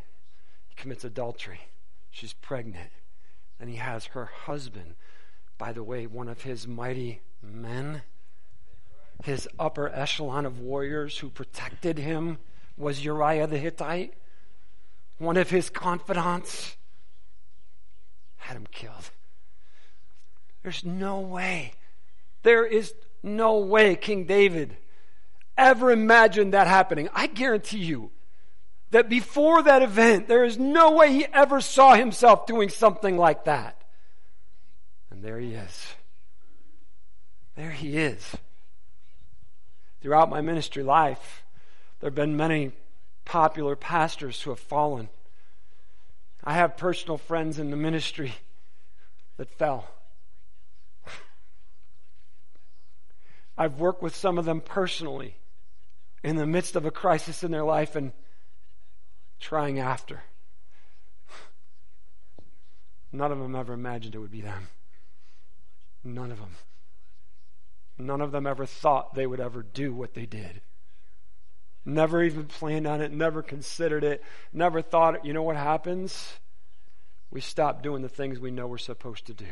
[0.67, 1.61] he commits adultery.
[2.09, 2.89] She's pregnant.
[3.59, 4.95] And he has her husband,
[5.57, 8.01] by the way, one of his mighty men
[9.23, 12.37] his upper echelon of warriors who protected him
[12.77, 14.13] was Uriah the Hittite.
[15.17, 16.75] One of his confidants
[18.37, 19.11] had him killed.
[20.61, 21.73] There's no way.
[22.45, 24.77] There is no way King David
[25.57, 27.09] ever imagined that happening.
[27.13, 28.11] I guarantee you
[28.91, 33.43] that before that event, there is no way he ever saw himself doing something like
[33.43, 33.81] that.
[35.11, 35.87] And there he is.
[37.55, 38.37] There he is
[40.05, 41.43] throughout my ministry life,
[41.99, 42.71] there have been many
[43.25, 45.09] popular pastors who have fallen.
[46.43, 48.35] I have personal friends in the ministry
[49.37, 49.89] that fell.
[53.57, 55.37] I've worked with some of them personally
[56.23, 58.11] in the midst of a crisis in their life and
[59.39, 60.23] trying after.
[63.11, 64.67] None of them ever imagined it would be them.
[66.03, 66.55] None of them.
[67.97, 70.61] None of them ever thought they would ever do what they did.
[71.85, 76.33] Never even planned on it, never considered it, never thought, you know what happens?
[77.29, 79.45] We stop doing the things we know we're supposed to do.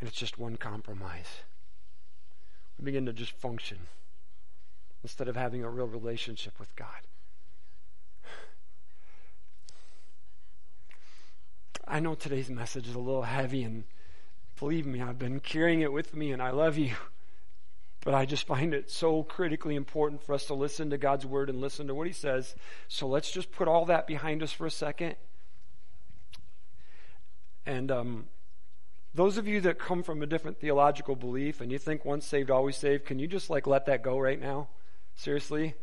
[0.00, 1.44] And it's just one compromise.
[2.78, 3.78] We begin to just function
[5.02, 6.88] instead of having a real relationship with God.
[11.86, 13.84] I know today's message is a little heavy and
[14.58, 16.94] Believe me, I've been carrying it with me and I love you.
[18.04, 21.48] But I just find it so critically important for us to listen to God's word
[21.48, 22.54] and listen to what He says.
[22.86, 25.16] So let's just put all that behind us for a second.
[27.66, 28.26] And um,
[29.14, 32.50] those of you that come from a different theological belief and you think once saved,
[32.50, 34.68] always saved, can you just like let that go right now?
[35.14, 35.74] Seriously?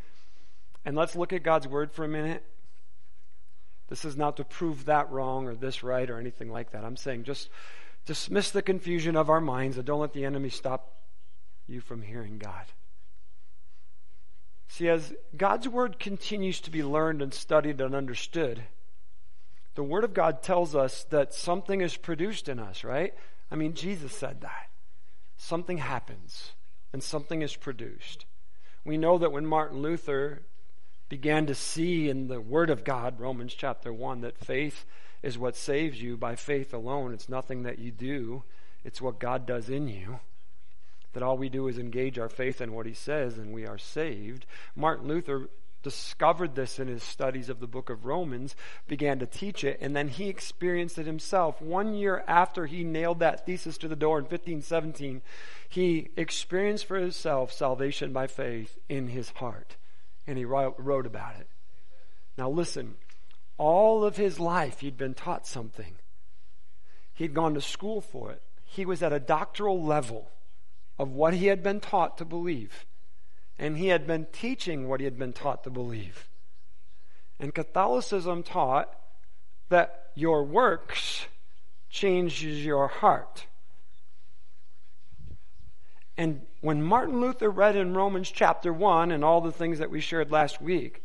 [0.83, 2.43] And let's look at God's word for a minute.
[3.87, 6.83] This is not to prove that wrong or this right or anything like that.
[6.83, 7.49] I'm saying just
[8.05, 10.95] Dismiss the confusion of our minds and don't let the enemy stop
[11.67, 12.65] you from hearing God.
[14.67, 18.63] See, as God's Word continues to be learned and studied and understood,
[19.75, 23.13] the Word of God tells us that something is produced in us, right?
[23.49, 24.69] I mean, Jesus said that.
[25.37, 26.51] Something happens
[26.93, 28.25] and something is produced.
[28.83, 30.41] We know that when Martin Luther
[31.09, 34.85] began to see in the Word of God, Romans chapter 1, that faith
[35.21, 37.13] is what saves you by faith alone.
[37.13, 38.43] It's nothing that you do,
[38.83, 40.19] it's what God does in you.
[41.13, 43.77] That all we do is engage our faith in what He says and we are
[43.77, 44.45] saved.
[44.75, 45.49] Martin Luther
[45.83, 48.55] discovered this in his studies of the book of Romans,
[48.87, 51.61] began to teach it, and then he experienced it himself.
[51.61, 55.21] One year after he nailed that thesis to the door in 1517,
[55.67, 59.77] he experienced for himself salvation by faith in his heart.
[60.27, 61.47] And he wrote about it.
[62.37, 62.95] Now listen,
[63.57, 65.95] all of his life, he'd been taught something.
[67.13, 68.41] He'd gone to school for it.
[68.63, 70.31] He was at a doctoral level
[70.97, 72.85] of what he had been taught to believe.
[73.61, 76.27] And he had been teaching what he had been taught to believe.
[77.39, 78.93] And Catholicism taught
[79.69, 81.27] that your works
[81.91, 83.45] changes your heart.
[86.17, 90.01] And when Martin Luther read in Romans chapter 1 and all the things that we
[90.01, 91.03] shared last week,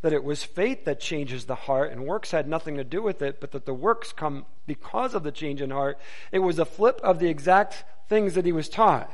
[0.00, 3.20] that it was faith that changes the heart and works had nothing to do with
[3.20, 5.98] it, but that the works come because of the change in heart.
[6.32, 9.10] It was a flip of the exact things that he was taught.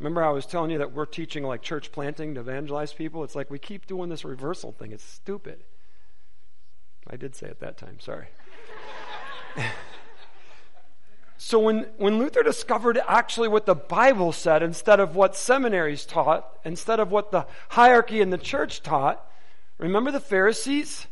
[0.00, 3.22] Remember, I was telling you that we're teaching like church planting to evangelize people?
[3.22, 4.92] It's like we keep doing this reversal thing.
[4.92, 5.62] It's stupid.
[7.06, 8.28] I did say it that time, sorry.
[11.36, 16.48] so when, when Luther discovered actually what the Bible said instead of what seminaries taught,
[16.64, 19.22] instead of what the hierarchy in the church taught,
[19.76, 21.08] remember the Pharisees?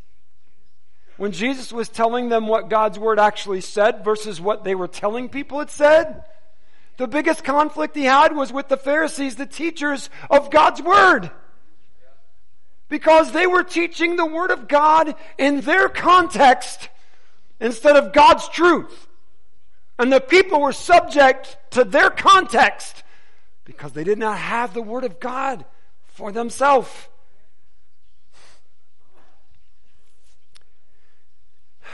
[1.17, 5.29] When Jesus was telling them what God's word actually said versus what they were telling
[5.29, 6.23] people it said?
[6.99, 11.31] The biggest conflict he had was with the Pharisees, the teachers of God's Word.
[12.89, 16.89] Because they were teaching the Word of God in their context
[17.61, 19.07] instead of God's truth.
[19.97, 23.03] And the people were subject to their context
[23.63, 25.63] because they did not have the Word of God
[26.03, 27.07] for themselves.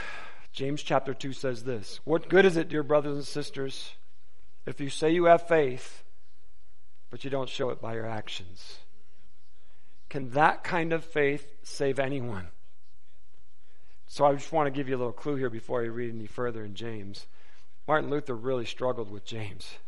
[0.52, 3.92] James chapter 2 says this What good is it, dear brothers and sisters?
[4.66, 6.02] If you say you have faith,
[7.10, 8.78] but you don't show it by your actions,
[10.08, 12.48] can that kind of faith save anyone?
[14.08, 16.26] So I just want to give you a little clue here before I read any
[16.26, 17.26] further in James.
[17.88, 19.78] Martin Luther really struggled with James.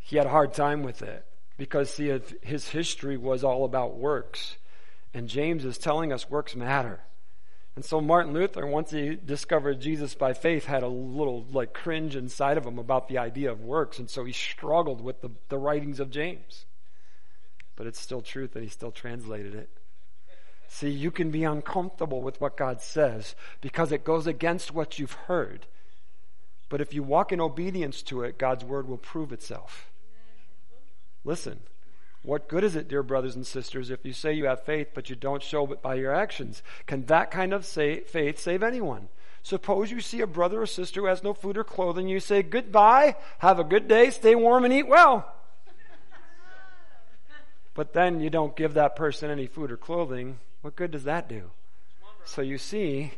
[0.00, 1.24] He had a hard time with it
[1.56, 4.56] because see his history was all about works.
[5.14, 7.00] And James is telling us works matter.
[7.74, 12.16] And so Martin Luther, once he discovered Jesus by faith, had a little like cringe
[12.16, 13.98] inside of him about the idea of works.
[13.98, 16.66] And so he struggled with the, the writings of James.
[17.74, 19.70] But it's still truth and he still translated it.
[20.68, 25.12] See, you can be uncomfortable with what God says because it goes against what you've
[25.12, 25.66] heard.
[26.68, 29.90] But if you walk in obedience to it, God's word will prove itself.
[31.24, 31.60] Listen,
[32.22, 35.10] what good is it, dear brothers and sisters, if you say you have faith, but
[35.10, 36.62] you don't show it by your actions?
[36.86, 39.08] Can that kind of faith save anyone?
[39.42, 42.06] Suppose you see a brother or sister who has no food or clothing.
[42.06, 45.32] You say, Goodbye, have a good day, stay warm, and eat well.
[47.74, 50.38] But then you don't give that person any food or clothing.
[50.60, 51.50] What good does that do?
[52.24, 53.12] So you see,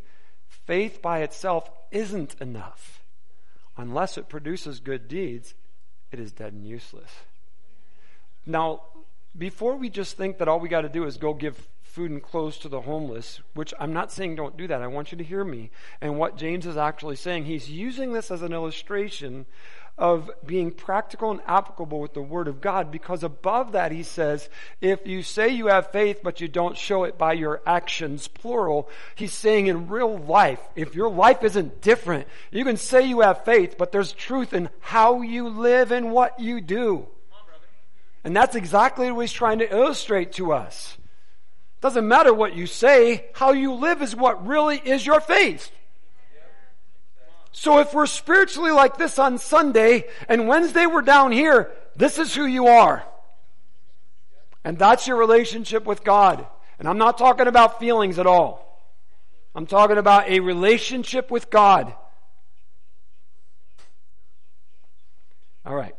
[0.48, 3.02] faith by itself isn't enough.
[3.76, 5.54] Unless it produces good deeds,
[6.10, 7.10] it is dead and useless.
[8.46, 8.82] Now,
[9.36, 12.22] before we just think that all we got to do is go give food and
[12.22, 14.82] clothes to the homeless, which I'm not saying don't do that.
[14.82, 15.70] I want you to hear me.
[16.00, 19.46] And what James is actually saying, he's using this as an illustration
[19.96, 24.48] of being practical and applicable with the Word of God because above that he says,
[24.80, 28.88] if you say you have faith but you don't show it by your actions, plural,
[29.14, 33.44] he's saying in real life, if your life isn't different, you can say you have
[33.44, 37.06] faith, but there's truth in how you live and what you do.
[38.24, 40.96] And that's exactly what he's trying to illustrate to us.
[41.82, 45.70] Doesn't matter what you say, how you live is what really is your faith.
[47.52, 52.34] So if we're spiritually like this on Sunday and Wednesday we're down here, this is
[52.34, 53.04] who you are.
[54.64, 56.46] And that's your relationship with God.
[56.78, 58.82] And I'm not talking about feelings at all.
[59.54, 61.94] I'm talking about a relationship with God.
[65.66, 65.94] All right.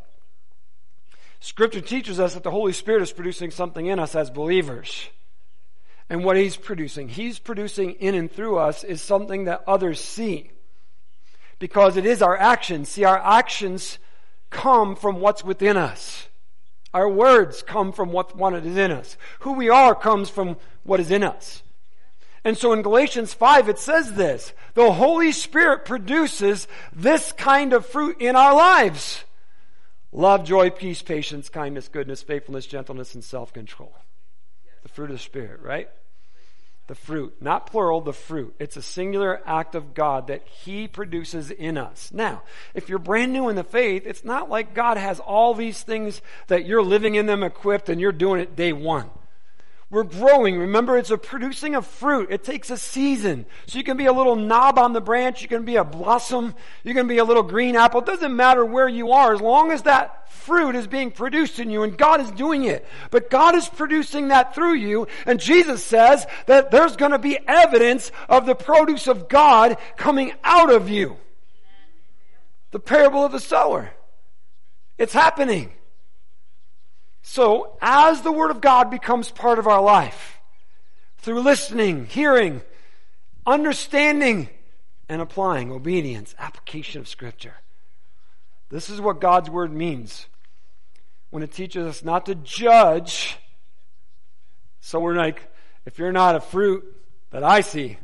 [1.46, 5.10] Scripture teaches us that the Holy Spirit is producing something in us as believers.
[6.10, 10.50] And what He's producing, He's producing in and through us is something that others see.
[11.60, 12.90] Because it is our actions.
[12.90, 14.00] See, our actions
[14.50, 16.28] come from what's within us.
[16.96, 18.34] Our words come from what,
[18.66, 19.16] is in us.
[19.42, 21.62] Who we are comes from what is in us.
[22.44, 27.86] And so in Galatians 5, it says this the Holy Spirit produces this kind of
[27.86, 29.24] fruit in our lives
[30.16, 33.94] love, joy, peace, patience, kindness, goodness, faithfulness, gentleness, and self control.
[34.84, 35.90] The fruit of the Spirit, right?
[36.88, 38.56] The fruit, not plural, the fruit.
[38.60, 42.12] It's a singular act of God that He produces in us.
[42.14, 42.44] Now,
[42.76, 46.22] if you're brand new in the faith, it's not like God has all these things
[46.48, 49.10] that you're living in them equipped and you're doing it day one.
[49.92, 50.58] We're growing.
[50.58, 52.30] Remember, it's a producing of fruit.
[52.32, 53.46] It takes a season.
[53.68, 55.44] So you can be a little knob on the branch.
[55.44, 56.56] You can be a blossom.
[56.84, 58.02] You can be a little green apple.
[58.02, 61.70] It doesn't matter where you are as long as that fruit is being produced in
[61.70, 62.86] you and God is doing it.
[63.12, 65.08] But God is producing that through you.
[65.28, 70.34] And Jesus says that there's going to be evidence of the produce of God coming
[70.44, 71.18] out of you.
[72.72, 73.92] The parable of the sower.
[74.98, 75.74] It's happening.
[77.28, 80.40] So, as the Word of God becomes part of our life,
[81.18, 82.62] through listening, hearing,
[83.48, 84.48] understanding,
[85.10, 87.56] and applying, obedience, application of Scripture.
[88.70, 90.28] This is what God's Word means
[91.32, 93.38] when it teaches us not to judge.
[94.80, 95.52] So we're like,
[95.88, 96.86] if you're not a fruit
[97.32, 97.98] that I see,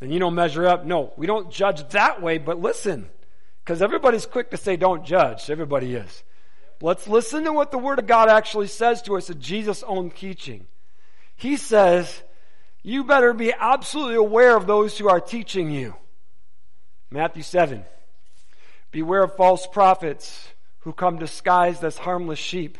[0.00, 0.84] then you don't measure up.
[0.84, 3.08] No, we don't judge that way, but listen,
[3.64, 5.48] because everybody's quick to say don't judge.
[5.48, 6.24] Everybody is.
[6.80, 10.10] Let's listen to what the Word of God actually says to us in Jesus' own
[10.10, 10.66] teaching.
[11.34, 12.22] He says,
[12.82, 15.96] you better be absolutely aware of those who are teaching you.
[17.10, 17.84] Matthew 7.
[18.92, 20.48] Beware of false prophets
[20.80, 22.78] who come disguised as harmless sheep,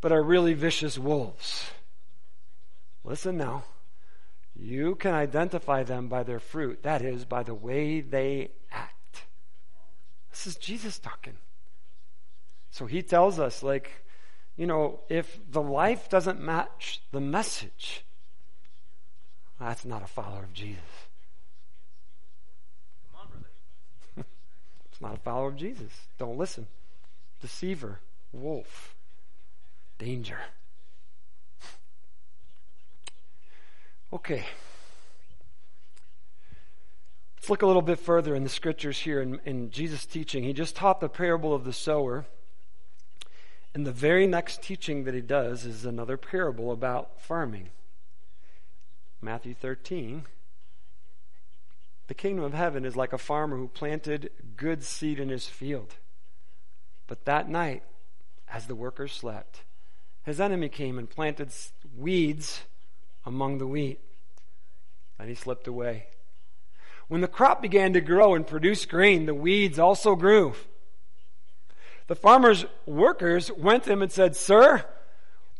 [0.00, 1.64] but are really vicious wolves.
[3.02, 3.64] Listen now.
[4.54, 9.24] You can identify them by their fruit, that is, by the way they act.
[10.30, 11.38] This is Jesus talking.
[12.74, 14.02] So he tells us, like,
[14.56, 18.04] you know, if the life doesn't match the message,
[19.60, 20.82] that's not a follower of Jesus.
[24.18, 25.92] it's not a follower of Jesus.
[26.18, 26.66] Don't listen.
[27.40, 28.00] Deceiver,
[28.32, 28.96] wolf,
[29.96, 30.40] danger.
[34.12, 34.46] Okay.
[37.36, 40.42] Let's look a little bit further in the scriptures here in, in Jesus' teaching.
[40.42, 42.26] He just taught the parable of the sower.
[43.74, 47.70] And the very next teaching that he does is another parable about farming.
[49.20, 50.26] Matthew 13.
[52.06, 55.96] The kingdom of heaven is like a farmer who planted good seed in his field.
[57.08, 57.82] But that night,
[58.48, 59.64] as the workers slept,
[60.22, 61.50] his enemy came and planted
[61.96, 62.62] weeds
[63.26, 64.00] among the wheat.
[65.18, 66.06] And he slipped away.
[67.08, 70.54] When the crop began to grow and produce grain, the weeds also grew.
[72.06, 74.84] The farmer's workers went to him and said, Sir,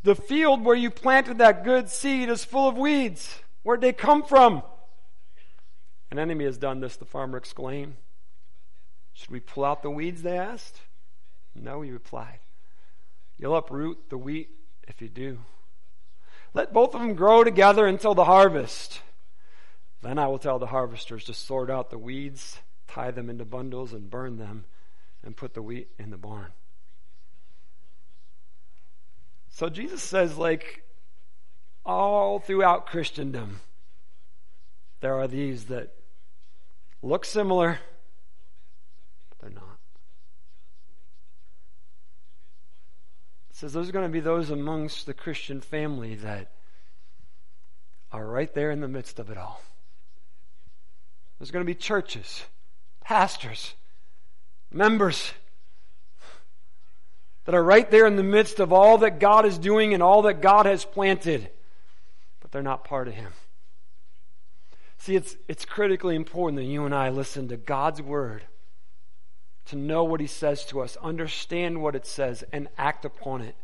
[0.03, 3.41] the field where you planted that good seed is full of weeds.
[3.63, 4.63] Where'd they come from?
[6.11, 7.97] An enemy has done this, the farmer exclaimed.
[9.15, 10.23] Should we pull out the weeds?
[10.23, 10.81] They asked.
[11.55, 12.41] No, he replied.
[13.39, 14.51] You'll uproot the wheat
[14.87, 15.39] if you do.
[16.53, 19.01] Let both of them grow together until the harvest.
[20.03, 23.93] Then I will tell the harvesters to sort out the weeds, tie them into bundles,
[23.93, 24.67] and burn them
[25.25, 26.53] and put the wheat in the barn.
[29.51, 30.83] So Jesus says, like,
[31.85, 33.61] all throughout Christendom,
[35.01, 35.95] there are these that
[37.03, 37.79] look similar,
[39.29, 39.79] but they're not.
[43.51, 46.51] It says there's going to be those amongst the Christian family that
[48.11, 49.63] are right there in the midst of it all.
[51.39, 52.45] There's going to be churches,
[53.01, 53.75] pastors,
[54.75, 55.33] members
[57.45, 60.23] that are right there in the midst of all that God is doing and all
[60.23, 61.51] that God has planted,
[62.41, 63.33] but they're not part of Him.
[64.99, 68.45] See, it's, it's critically important that you and I listen to God's Word,
[69.67, 73.55] to know what He says to us, understand what it says, and act upon it.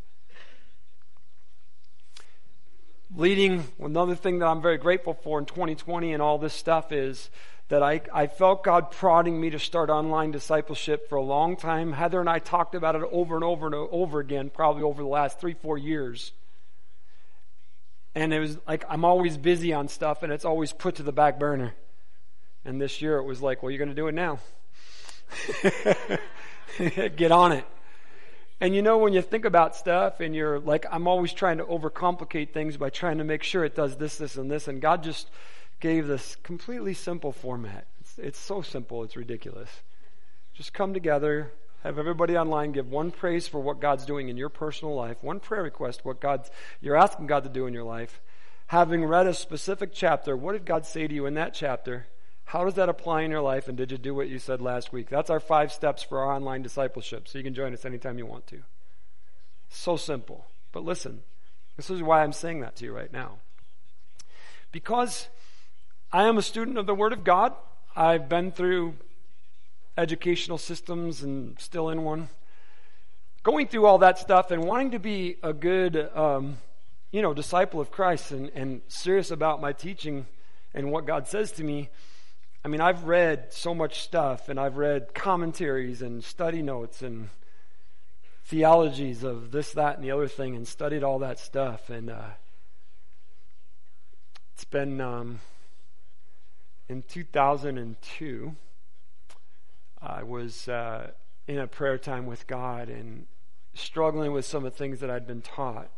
[3.16, 7.30] Leading, another thing that I'm very grateful for in 2020 and all this stuff is
[7.70, 11.92] that I, I felt God prodding me to start online discipleship for a long time.
[11.92, 15.08] Heather and I talked about it over and over and over again, probably over the
[15.08, 16.32] last three, four years.
[18.12, 21.12] And it was like I'm always busy on stuff and it's always put to the
[21.12, 21.74] back burner.
[22.64, 24.40] And this year it was like, well, you're going to do it now.
[27.16, 27.64] Get on it.
[28.60, 31.64] And you know, when you think about stuff and you're like, I'm always trying to
[31.64, 34.66] overcomplicate things by trying to make sure it does this, this, and this.
[34.66, 35.30] And God just
[35.80, 37.86] gave this completely simple format.
[38.00, 39.70] It's, it's so simple, it's ridiculous.
[40.54, 41.52] Just come together,
[41.82, 45.40] have everybody online give one praise for what God's doing in your personal life, one
[45.40, 46.50] prayer request, what God's,
[46.80, 48.20] you're asking God to do in your life.
[48.66, 52.06] Having read a specific chapter, what did God say to you in that chapter?
[52.44, 53.68] How does that apply in your life?
[53.68, 55.08] And did you do what you said last week?
[55.08, 57.26] That's our five steps for our online discipleship.
[57.26, 58.58] So you can join us anytime you want to.
[59.70, 60.46] So simple.
[60.72, 61.22] But listen,
[61.76, 63.38] this is why I'm saying that to you right now.
[64.72, 65.28] Because
[66.12, 67.54] I am a student of the Word of God.
[67.94, 68.94] I've been through
[69.96, 72.30] educational systems and still in one.
[73.44, 76.58] Going through all that stuff and wanting to be a good, um,
[77.12, 80.26] you know, disciple of Christ and, and serious about my teaching
[80.74, 81.90] and what God says to me.
[82.64, 87.28] I mean, I've read so much stuff and I've read commentaries and study notes and
[88.46, 91.88] theologies of this, that, and the other thing and studied all that stuff.
[91.88, 92.30] And uh,
[94.54, 95.00] it's been.
[95.00, 95.38] Um,
[96.90, 98.56] in 2002,
[100.02, 101.12] I was uh,
[101.46, 103.26] in a prayer time with God and
[103.74, 105.88] struggling with some of the things that I'd been taught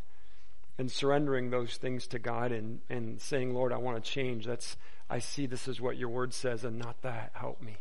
[0.76, 4.44] and surrendering those things to God and, and saying, Lord, I want to change.
[4.44, 4.76] That's
[5.08, 7.30] I see this is what your word says and not that.
[7.32, 7.78] Help me.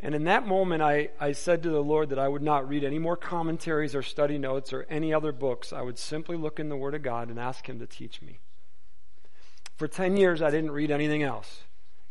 [0.00, 2.84] And in that moment, I, I said to the Lord that I would not read
[2.84, 5.74] any more commentaries or study notes or any other books.
[5.74, 8.38] I would simply look in the Word of God and ask Him to teach me.
[9.76, 11.64] For 10 years, I didn't read anything else.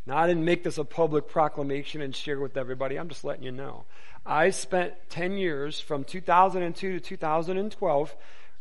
[0.07, 2.95] Now, I didn't make this a public proclamation and share with everybody.
[2.95, 3.83] I'm just letting you know.
[4.25, 8.15] I spent 10 years from 2002 to 2012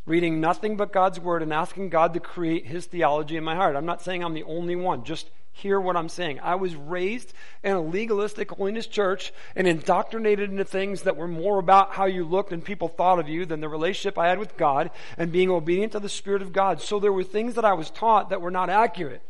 [0.07, 3.77] reading nothing but God's Word and asking God to create His theology in my heart.
[3.77, 5.05] I'm not saying I'm the only one.
[5.05, 6.41] Just hear what I'm saying.
[6.41, 7.33] I was raised
[7.63, 12.25] in a legalistic holiness church and indoctrinated into things that were more about how you
[12.25, 15.51] looked and people thought of you than the relationship I had with God and being
[15.51, 16.81] obedient to the Spirit of God.
[16.81, 19.23] So there were things that I was taught that were not accurate.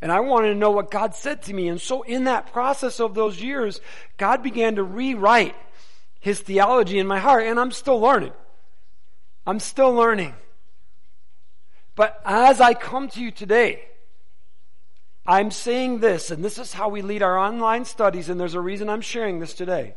[0.00, 1.68] And I wanted to know what God said to me.
[1.68, 3.80] And so in that process of those years,
[4.16, 5.56] God began to rewrite
[6.20, 7.46] His theology in my heart.
[7.46, 8.32] And I'm still learning.
[9.46, 10.34] I'm still learning.
[11.94, 13.82] But as I come to you today,
[15.26, 18.60] I'm saying this, and this is how we lead our online studies, and there's a
[18.60, 19.94] reason I'm sharing this today.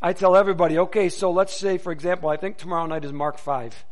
[0.00, 3.38] I tell everybody, okay, so let's say, for example, I think tomorrow night is Mark
[3.38, 3.84] 5.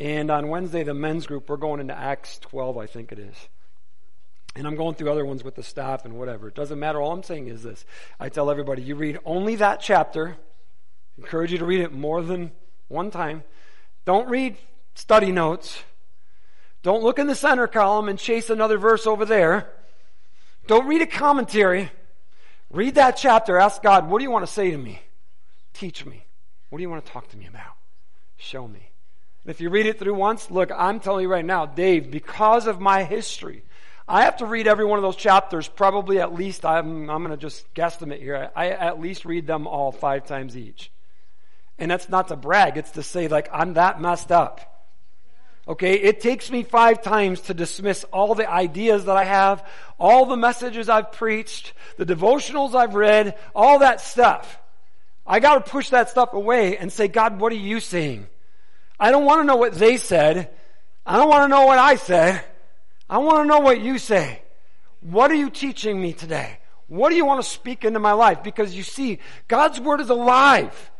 [0.00, 3.36] And on Wednesday, the men's group, we're going into Acts 12, I think it is.
[4.56, 6.48] And I'm going through other ones with the staff and whatever.
[6.48, 7.00] It doesn't matter.
[7.00, 7.84] All I'm saying is this.
[8.18, 10.36] I tell everybody, you read only that chapter.
[11.18, 12.50] Encourage you to read it more than
[12.88, 13.44] one time.
[14.04, 14.56] Don't read
[14.94, 15.82] study notes.
[16.82, 19.70] Don't look in the center column and chase another verse over there.
[20.66, 21.90] Don't read a commentary.
[22.70, 23.58] Read that chapter.
[23.58, 25.00] Ask God, what do you want to say to me?
[25.74, 26.24] Teach me.
[26.70, 27.74] What do you want to talk to me about?
[28.36, 28.90] Show me.
[29.44, 32.66] And if you read it through once, look, I'm telling you right now, Dave, because
[32.66, 33.64] of my history,
[34.10, 37.30] I have to read every one of those chapters probably at least, I'm, I'm going
[37.30, 40.90] to just guesstimate here, I at least read them all five times each.
[41.78, 44.88] And that's not to brag, it's to say, like, I'm that messed up.
[45.68, 49.64] Okay, it takes me five times to dismiss all the ideas that I have,
[49.96, 54.58] all the messages I've preached, the devotionals I've read, all that stuff.
[55.24, 58.26] I gotta push that stuff away and say, God, what are you saying?
[58.98, 60.50] I don't want to know what they said.
[61.06, 62.44] I don't want to know what I said.
[63.10, 64.40] I want to know what you say.
[65.02, 66.58] What are you teaching me today?
[66.86, 68.42] What do you want to speak into my life?
[68.42, 70.90] Because you see, God's Word is alive.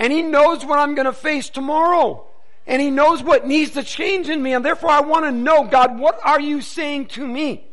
[0.00, 2.26] And He knows what I'm going to face tomorrow
[2.66, 5.64] and He knows what needs to change in me, and therefore I want to know,
[5.64, 7.64] God, what are you saying to me?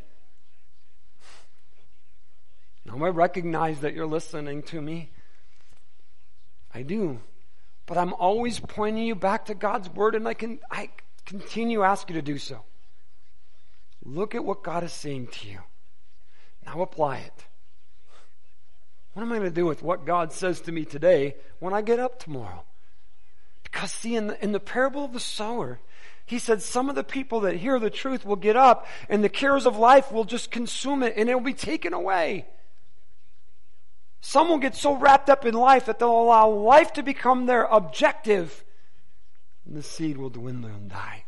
[2.85, 5.09] Now I recognize that you're listening to me.
[6.73, 7.21] I do.
[7.85, 10.89] But I'm always pointing you back to God's Word, and I can I
[11.25, 12.63] continue to ask you to do so.
[14.05, 15.59] Look at what God is saying to you.
[16.65, 17.45] Now apply it.
[19.13, 21.81] What am I going to do with what God says to me today when I
[21.81, 22.63] get up tomorrow?
[23.63, 25.79] Because see, in the, in the parable of the sower,
[26.25, 29.29] he said some of the people that hear the truth will get up and the
[29.29, 32.47] cares of life will just consume it and it will be taken away.
[34.21, 37.65] Some will get so wrapped up in life that they'll allow life to become their
[37.65, 38.63] objective
[39.65, 41.22] and the seed will dwindle and die.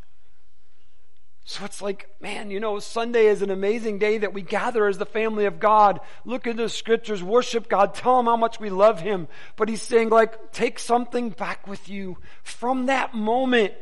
[1.47, 4.97] So it's like, man, you know, Sunday is an amazing day that we gather as
[4.97, 8.71] the family of God, look into the scriptures, worship God, tell Him how much we
[8.71, 9.27] love Him.
[9.55, 13.75] But He's saying, like, take something back with you from that moment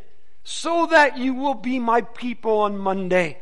[0.43, 3.39] so that you will be my people on Monday.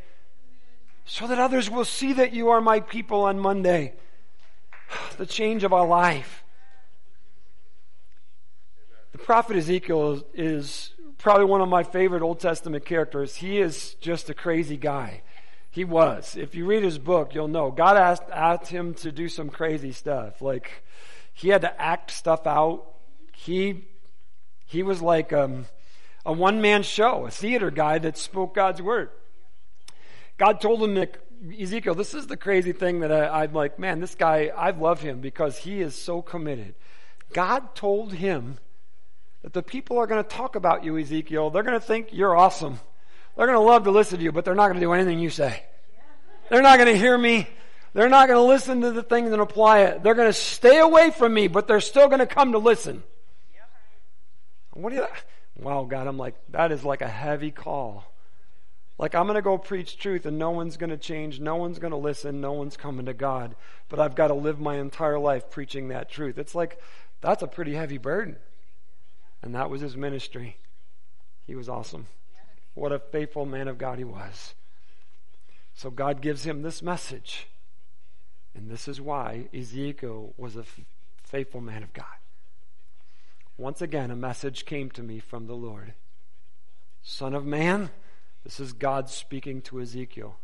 [1.04, 3.94] So that others will see that you are my people on Monday.
[5.18, 6.44] The change of our life.
[9.14, 10.92] The prophet Ezekiel is
[11.22, 13.36] probably one of my favorite Old Testament characters.
[13.36, 15.22] He is just a crazy guy.
[15.70, 16.36] He was.
[16.36, 17.72] If you read his book, you'll know.
[17.72, 20.42] God asked, asked him to do some crazy stuff.
[20.42, 20.84] Like,
[21.34, 22.86] he had to act stuff out.
[23.34, 23.86] He,
[24.66, 25.66] he was like um,
[26.26, 29.10] a one man show, a theater guy that spoke God's word.
[30.38, 31.18] God told him that
[31.60, 35.02] Ezekiel, this is the crazy thing that I, I'm like, man, this guy, I love
[35.02, 36.76] him because he is so committed.
[37.34, 38.58] God told him
[39.44, 41.50] that the people are going to talk about you, Ezekiel.
[41.50, 42.80] They're going to think you're awesome.
[43.36, 45.20] They're going to love to listen to you, but they're not going to do anything
[45.20, 45.64] you say.
[46.50, 47.48] They're not going to hear me.
[47.94, 50.04] They're not going to listen to the things and apply it.
[50.04, 53.04] They're going to stay away from me, but they're still going to come to listen.
[54.74, 55.08] What do you,
[55.58, 58.06] wow, God, I'm like, that is like a heavy call.
[58.98, 61.40] Like, I'm going to go preach truth and no one's going to change.
[61.40, 62.40] No one's going to listen.
[62.40, 63.56] No one's coming to God.
[63.90, 66.38] But I've got to live my entire life preaching that truth.
[66.38, 66.80] It's like,
[67.20, 68.36] that's a pretty heavy burden.
[69.42, 70.58] And that was his ministry.
[71.48, 72.08] He was awesome.
[72.74, 74.54] What a faithful man of God he was.
[75.74, 77.48] So God gives him this message.
[78.54, 80.66] And this is why Ezekiel was a
[81.24, 82.06] faithful man of God.
[83.58, 85.94] Once again, a message came to me from the Lord
[87.04, 87.90] Son of man,
[88.44, 90.38] this is God speaking to Ezekiel.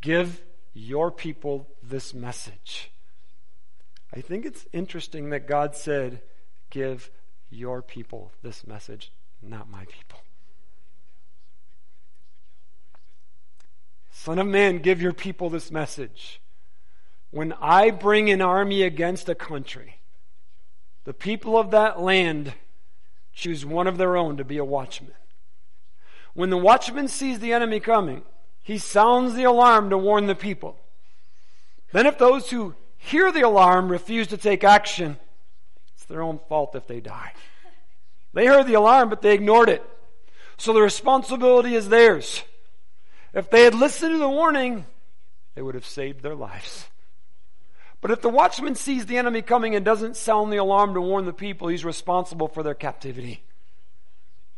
[0.00, 0.42] Give
[0.72, 2.90] your people this message.
[4.14, 6.22] I think it's interesting that God said,
[6.70, 7.10] Give
[7.50, 10.20] your people this message, not my people.
[14.10, 16.40] Son of man, give your people this message.
[17.30, 19.98] When I bring an army against a country,
[21.04, 22.54] the people of that land
[23.32, 25.12] choose one of their own to be a watchman.
[26.34, 28.22] When the watchman sees the enemy coming,
[28.62, 30.76] he sounds the alarm to warn the people.
[31.92, 35.18] Then, if those who hear the alarm refuse to take action,
[36.08, 37.32] their own fault if they die.
[38.34, 39.82] They heard the alarm, but they ignored it.
[40.56, 42.42] So the responsibility is theirs.
[43.32, 44.86] If they had listened to the warning,
[45.54, 46.88] they would have saved their lives.
[48.00, 51.26] But if the watchman sees the enemy coming and doesn't sound the alarm to warn
[51.26, 53.42] the people, he's responsible for their captivity.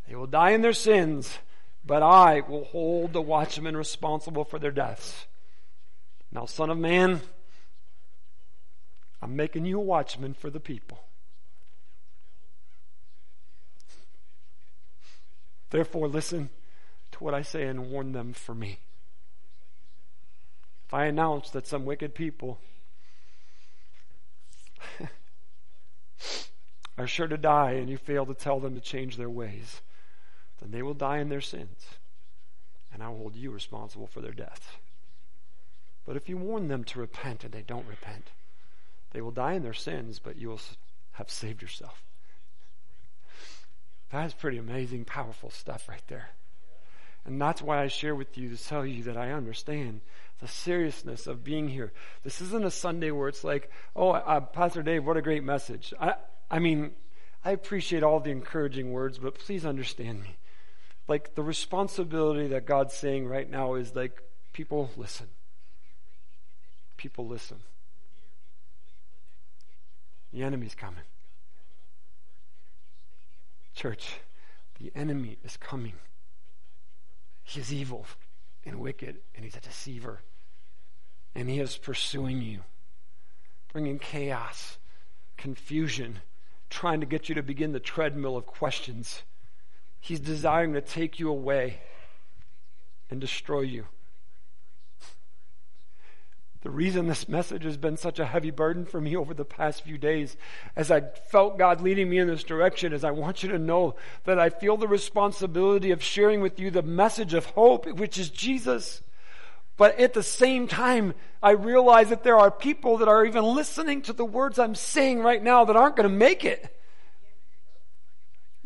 [0.08, 1.38] They will die in their sins,
[1.84, 5.26] but I will hold the watchman responsible for their deaths.
[6.32, 7.20] Now, Son of Man,
[9.22, 11.00] I'm making you a watchman for the people.
[15.70, 16.50] Therefore, listen
[17.12, 18.78] to what I say and warn them for me.
[20.86, 22.58] If I announce that some wicked people
[26.98, 29.80] are sure to die and you fail to tell them to change their ways,
[30.60, 31.84] then they will die in their sins,
[32.92, 34.78] and I will hold you responsible for their death.
[36.04, 38.32] But if you warn them to repent and they don't repent,
[39.12, 40.60] they will die in their sins, but you will
[41.12, 42.02] have saved yourself.
[44.12, 46.30] That's pretty amazing, powerful stuff right there.
[47.24, 50.00] And that's why I share with you to tell you that I understand
[50.40, 51.92] the seriousness of being here.
[52.24, 55.92] This isn't a Sunday where it's like, oh, uh, Pastor Dave, what a great message.
[56.00, 56.14] I,
[56.50, 56.92] I mean,
[57.44, 60.36] I appreciate all the encouraging words, but please understand me.
[61.08, 65.26] Like, the responsibility that God's saying right now is like, people listen.
[66.96, 67.58] People listen.
[70.32, 71.04] The enemy's coming.
[73.74, 74.20] Church,
[74.78, 75.94] the enemy is coming.
[77.42, 78.06] He is evil
[78.64, 80.20] and wicked, and he's a deceiver.
[81.34, 82.60] And he is pursuing you,
[83.72, 84.78] bringing chaos,
[85.36, 86.20] confusion,
[86.68, 89.22] trying to get you to begin the treadmill of questions.
[90.00, 91.80] He's desiring to take you away
[93.10, 93.86] and destroy you.
[96.62, 99.82] The reason this message has been such a heavy burden for me over the past
[99.82, 100.36] few days,
[100.76, 103.94] as I felt God leading me in this direction, is I want you to know
[104.24, 108.28] that I feel the responsibility of sharing with you the message of hope, which is
[108.28, 109.00] Jesus.
[109.78, 114.02] But at the same time, I realize that there are people that are even listening
[114.02, 116.78] to the words I'm saying right now that aren't going to make it.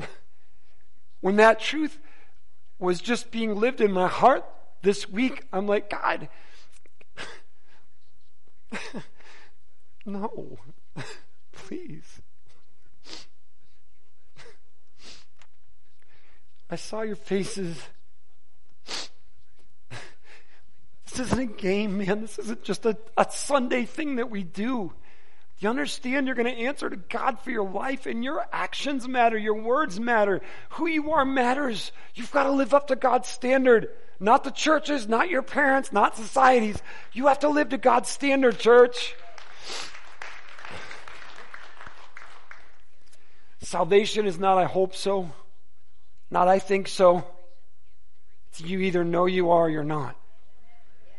[1.21, 2.01] when that truth
[2.81, 4.45] was just being lived in my heart
[4.83, 6.29] this week, I'm like, God,
[10.07, 10.59] no,
[11.53, 12.21] please.
[16.71, 17.81] I saw your faces.
[21.11, 22.23] This isn't a game, man.
[22.23, 24.93] This isn't just a, a Sunday thing that we do.
[25.59, 29.39] You understand you're going to answer to God for your life, and your actions matter,
[29.39, 31.93] your words matter, who you are matters.
[32.15, 33.89] You've got to live up to God's standard.
[34.21, 36.81] Not the churches, not your parents, not societies.
[37.13, 39.15] You have to live to God's standard, church.
[43.61, 45.33] Salvation is not I hope so,
[46.31, 47.25] not I think so.
[48.51, 50.17] It's you either know you are or you're not.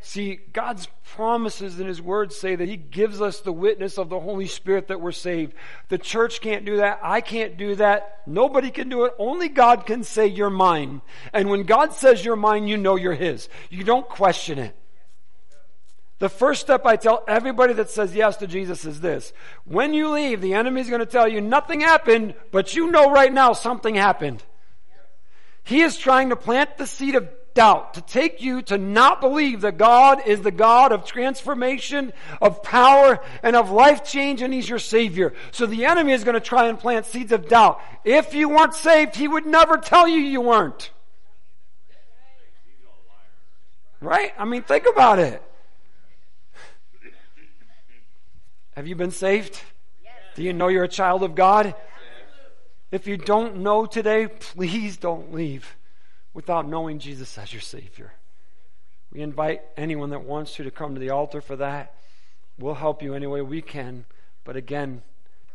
[0.05, 4.19] See, God's promises in His Word say that He gives us the witness of the
[4.19, 5.55] Holy Spirit that we're saved.
[5.89, 6.99] The church can't do that.
[7.01, 8.19] I can't do that.
[8.27, 9.13] Nobody can do it.
[9.17, 11.01] Only God can say, You're mine.
[11.33, 13.49] And when God says you're mine, you know you're His.
[13.71, 14.75] You don't question it.
[16.19, 19.33] The first step I tell everybody that says yes to Jesus is this.
[19.63, 23.33] When you leave, the enemy's going to tell you nothing happened, but you know right
[23.33, 24.43] now something happened.
[25.63, 29.61] He is trying to plant the seed of doubt, to take you to not believe
[29.61, 34.69] that God is the God of transformation, of power, and of life change, and He's
[34.69, 35.33] your Savior.
[35.51, 37.81] So the enemy is going to try and plant seeds of doubt.
[38.03, 40.91] If you weren't saved, He would never tell you you weren't.
[43.99, 44.33] Right?
[44.37, 45.41] I mean, think about it.
[48.75, 49.59] Have you been saved?
[50.35, 51.73] Do you know you're a child of God?
[52.91, 55.75] If you don't know today, please don't leave
[56.35, 58.13] without knowing Jesus as your Savior.
[59.11, 61.95] We invite anyone that wants to to come to the altar for that.
[62.59, 64.05] We'll help you any way we can.
[64.43, 65.01] But again,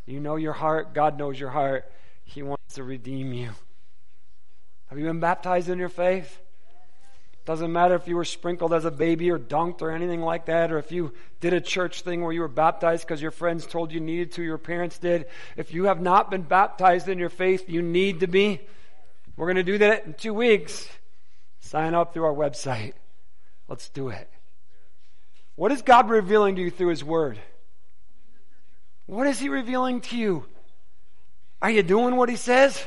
[0.07, 0.95] you know your heart.
[0.95, 1.85] God knows your heart.
[2.25, 3.51] He wants to redeem you.
[4.89, 6.41] Have you been baptized in your faith?
[7.45, 10.73] Doesn't matter if you were sprinkled as a baby or dunked or anything like that,
[10.73, 13.93] or if you did a church thing where you were baptized because your friends told
[13.93, 15.27] you needed to, your parents did.
[15.57, 18.61] If you have not been baptized in your faith, you need to be.
[19.41, 20.87] We're going to do that in two weeks.
[21.61, 22.93] Sign up through our website.
[23.69, 24.29] Let's do it.
[25.55, 27.39] What is God revealing to you through His Word?
[29.07, 30.45] What is He revealing to you?
[31.63, 32.85] Are you doing what He says?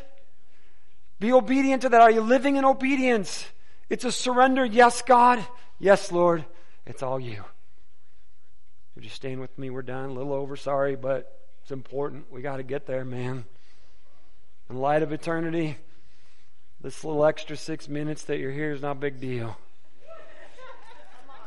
[1.20, 2.02] Be obedient to that.
[2.02, 3.48] Are you living in obedience?
[3.90, 4.64] It's a surrender.
[4.64, 5.44] Yes, God.
[5.80, 6.46] Yes, Lord.
[6.86, 7.44] It's all you.
[8.94, 9.72] Would you stand with me?
[9.72, 10.12] We're done.
[10.12, 10.56] A little over.
[10.56, 12.32] Sorry, but it's important.
[12.32, 13.46] We got to get there, man.
[14.70, 15.80] In light of eternity,
[16.84, 19.58] this little extra six minutes that you're here is not a big deal.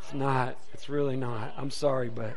[0.01, 0.57] It's not.
[0.72, 1.53] It's really not.
[1.59, 2.34] I'm sorry, but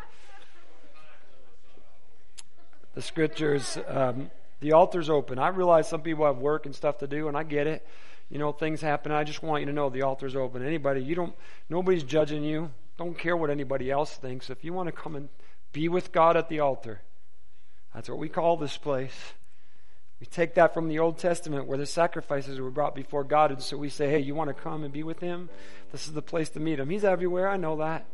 [2.95, 4.29] the scriptures, um,
[4.59, 5.39] the altar's open.
[5.39, 7.87] I realize some people have work and stuff to do, and I get it.
[8.29, 9.11] You know, things happen.
[9.11, 10.65] I just want you to know the altar's open.
[10.65, 11.33] Anybody, you don't,
[11.69, 12.69] nobody's judging you.
[12.97, 14.49] Don't care what anybody else thinks.
[14.49, 15.29] If you want to come and
[15.71, 17.01] be with God at the altar,
[17.93, 19.33] that's what we call this place.
[20.19, 23.61] We take that from the Old Testament where the sacrifices were brought before God, and
[23.61, 25.49] so we say, hey, you want to come and be with Him?
[25.91, 26.89] This is the place to meet Him.
[26.89, 28.05] He's everywhere, I know that.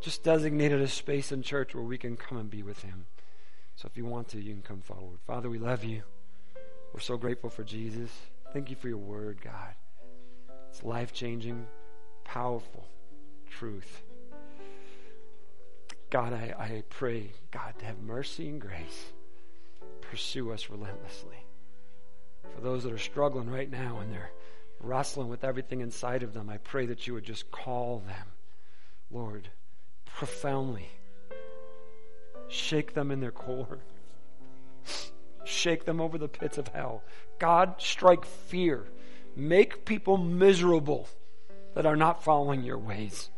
[0.00, 3.06] Just designated a space in church where we can come and be with Him.
[3.76, 5.20] So if you want to, you can come forward.
[5.26, 6.02] Father, we love you.
[6.92, 8.10] We're so grateful for Jesus.
[8.52, 9.74] Thank you for your word, God.
[10.70, 11.66] It's life changing,
[12.24, 12.88] powerful
[13.48, 14.02] truth.
[16.10, 19.12] God, I, I pray, God, to have mercy and grace.
[20.10, 21.36] Pursue us relentlessly.
[22.54, 24.32] For those that are struggling right now and they're
[24.80, 28.26] wrestling with everything inside of them, I pray that you would just call them,
[29.10, 29.48] Lord,
[30.04, 30.88] profoundly.
[32.48, 33.78] Shake them in their core.
[35.44, 37.02] Shake them over the pits of hell.
[37.38, 38.86] God, strike fear.
[39.36, 41.08] Make people miserable
[41.74, 43.30] that are not following your ways.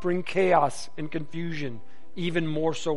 [0.00, 1.80] Bring chaos and confusion,
[2.16, 2.90] even more so